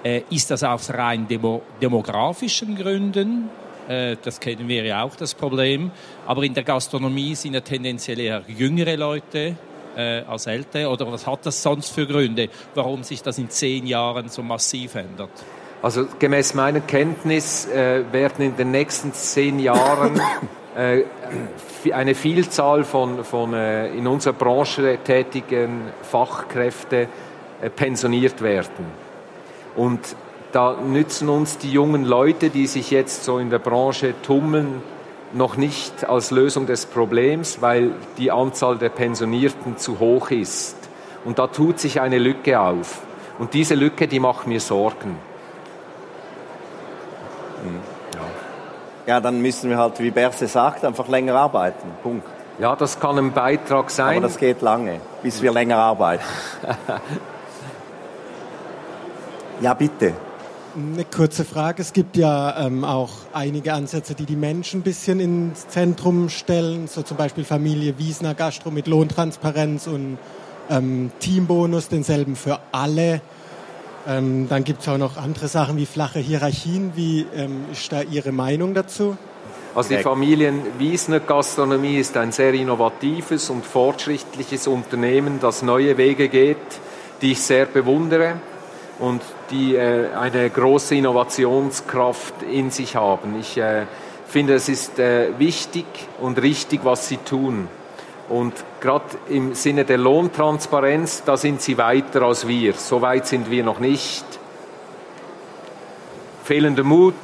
[0.05, 3.51] Äh, ist das aus rein demo demografischen Gründen?
[3.89, 5.91] Äh, das kennen wir ja auch, das Problem.
[6.25, 9.57] Aber in der Gastronomie sind ja tendenziell eher jüngere Leute
[9.97, 10.89] äh, als ältere.
[10.91, 14.95] Oder was hat das sonst für Gründe, warum sich das in zehn Jahren so massiv
[14.95, 15.33] ändert?
[15.81, 20.21] Also gemäß meiner Kenntnis äh, werden in den nächsten zehn Jahren
[20.77, 21.05] äh,
[21.93, 27.09] eine Vielzahl von, von äh, in unserer Branche tätigen Fachkräfte
[27.63, 28.87] äh, pensioniert werden.
[29.77, 30.01] Und
[30.51, 34.83] da nützen uns die jungen Leute, die sich jetzt so in der Branche tummeln,
[35.33, 40.77] noch nicht als Lösung des Problems, weil die Anzahl der Pensionierten zu hoch ist.
[41.25, 43.03] Und da tut sich eine Lücke auf.
[43.39, 45.28] Und diese Lücke, die macht mir Sorgen.
[49.07, 51.89] Ja, dann müssen wir halt, wie Berse sagt, einfach länger arbeiten.
[52.03, 52.27] Punkt.
[52.59, 54.19] Ja, das kann ein Beitrag sein.
[54.19, 56.25] Aber das geht lange, bis wir länger arbeiten.
[59.61, 60.13] ja, bitte.
[60.77, 61.81] Eine kurze Frage.
[61.81, 66.87] Es gibt ja ähm, auch einige Ansätze, die die Menschen ein bisschen ins Zentrum stellen,
[66.87, 70.19] so zum Beispiel Familie Wiesner Gastro mit Lohntransparenz und
[70.69, 73.21] ähm, Teambonus, denselben für alle.
[74.09, 76.93] Ähm, dann gibt es auch noch andere Sachen wie flache Hierarchien.
[76.95, 79.19] Wie ähm, ist da Ihre Meinung dazu?
[79.75, 86.29] Also die Familien Wiesner Gastronomie ist ein sehr innovatives und fortschrittliches Unternehmen, das neue Wege
[86.29, 86.57] geht,
[87.21, 88.41] die ich sehr bewundere
[88.99, 93.39] und die äh, eine große Innovationskraft in sich haben.
[93.39, 93.85] Ich äh,
[94.27, 95.87] finde, es ist äh, wichtig
[96.21, 97.69] und richtig, was sie tun.
[98.29, 102.75] Und gerade im Sinne der Lohntransparenz, da sind sie weiter als wir.
[102.75, 104.25] So weit sind wir noch nicht.
[106.45, 107.15] Fehlender Mut,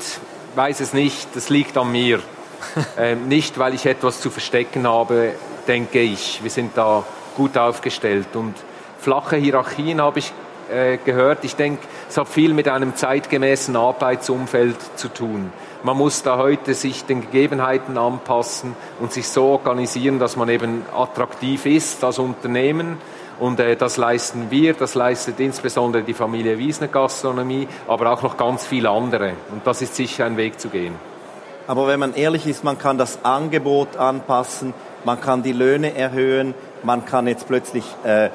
[0.55, 2.21] weiß es nicht, das liegt an mir.
[2.99, 5.35] ähm, nicht, weil ich etwas zu verstecken habe,
[5.69, 6.43] denke ich.
[6.43, 7.05] Wir sind da
[7.37, 8.35] gut aufgestellt.
[8.35, 8.55] Und
[8.99, 10.33] flache Hierarchien habe ich
[10.71, 11.45] äh, gehört.
[11.45, 15.53] Ich denke, es hat viel mit einem zeitgemäßen Arbeitsumfeld zu tun.
[15.85, 20.83] Man muss da heute sich den Gegebenheiten anpassen und sich so organisieren, dass man eben
[20.97, 22.97] attraktiv ist als Unternehmen
[23.41, 28.37] Und äh, das leisten wir, das leistet insbesondere die Familie Wiesner Gastronomie, aber auch noch
[28.37, 29.33] ganz viele andere.
[29.51, 30.95] Und das ist sicher ein Weg zu gehen.
[31.67, 34.75] Aber wenn man ehrlich ist, man kann das Angebot anpassen,
[35.05, 38.29] man kann die Löhne erhöhen, man kann jetzt plötzlich äh,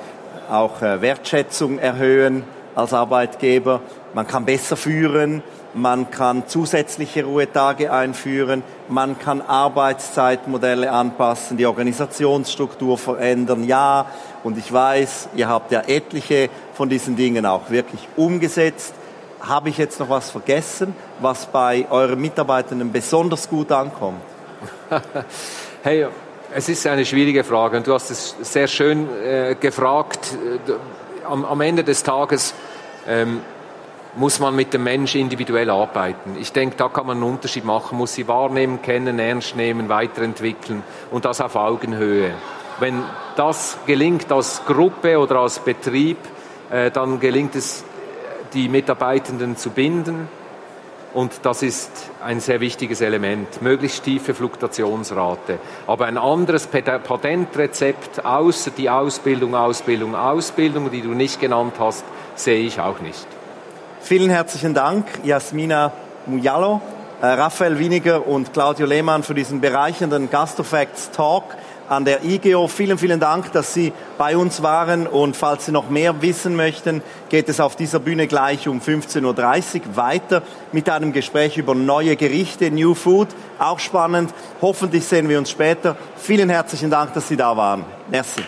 [0.52, 2.43] auch äh, Wertschätzung erhöhen
[2.76, 3.82] als Arbeitgeber,
[4.14, 5.43] man kann besser führen,
[5.74, 14.07] man kann zusätzliche Ruhetage einführen, man kann Arbeitszeitmodelle anpassen, die Organisationsstruktur verändern, ja.
[14.43, 18.93] Und ich weiß, ihr habt ja etliche von diesen Dingen auch wirklich umgesetzt.
[19.41, 24.22] Habe ich jetzt noch was vergessen, was bei euren Mitarbeitenden besonders gut ankommt?
[25.84, 26.07] hey,
[26.53, 30.36] es ist eine schwierige Frage und du hast es sehr schön äh, gefragt.
[31.28, 32.55] Am, am, Ende des Tages
[33.07, 33.41] ähm,
[34.20, 36.36] muss man mit dem Mensch individuell arbeiten.
[36.38, 40.84] Ich denke, da kann man einen Unterschied machen, muss sie wahrnehmen, kennen, ernst nehmen, weiterentwickeln
[41.09, 42.34] und das auf Augenhöhe.
[42.82, 43.01] Wenn
[43.38, 46.17] das gelingt als Gruppe oder als Betrieb,
[46.70, 47.86] äh, dann gelingt es
[48.53, 50.28] die Mitarbeitenden zu binden.
[51.13, 51.89] Und das ist
[52.22, 53.61] ein sehr wichtiges Element.
[53.61, 55.59] Möglichst tiefe Fluktuationsrate.
[55.88, 62.03] Aber ein anderes Patentrezept außer die Ausbildung, Ausbildung, Ausbildung, die du nicht genannt hast,
[62.36, 63.39] sehe ich auch nicht.
[64.02, 65.91] Vielen herzlichen Dank, Jasmina
[66.26, 66.82] Muyalo,
[67.22, 71.43] äh, Raphael Winiger und Claudio Lehmann für diesen bereichernden Gastrofacts Talk
[71.89, 72.68] an der IGO.
[72.68, 75.06] Vielen, vielen Dank, dass Sie bei uns waren.
[75.06, 79.26] Und falls Sie noch mehr wissen möchten, geht es auf dieser Bühne gleich um 15.30
[79.82, 83.30] Uhr weiter mit einem Gespräch über neue Gerichte, New Food.
[83.58, 84.34] Auch spannend.
[84.62, 85.97] Hoffentlich sehen wir uns später.
[86.16, 87.84] Vielen herzlichen Dank, dass Sie da waren.
[88.10, 88.43] Merci.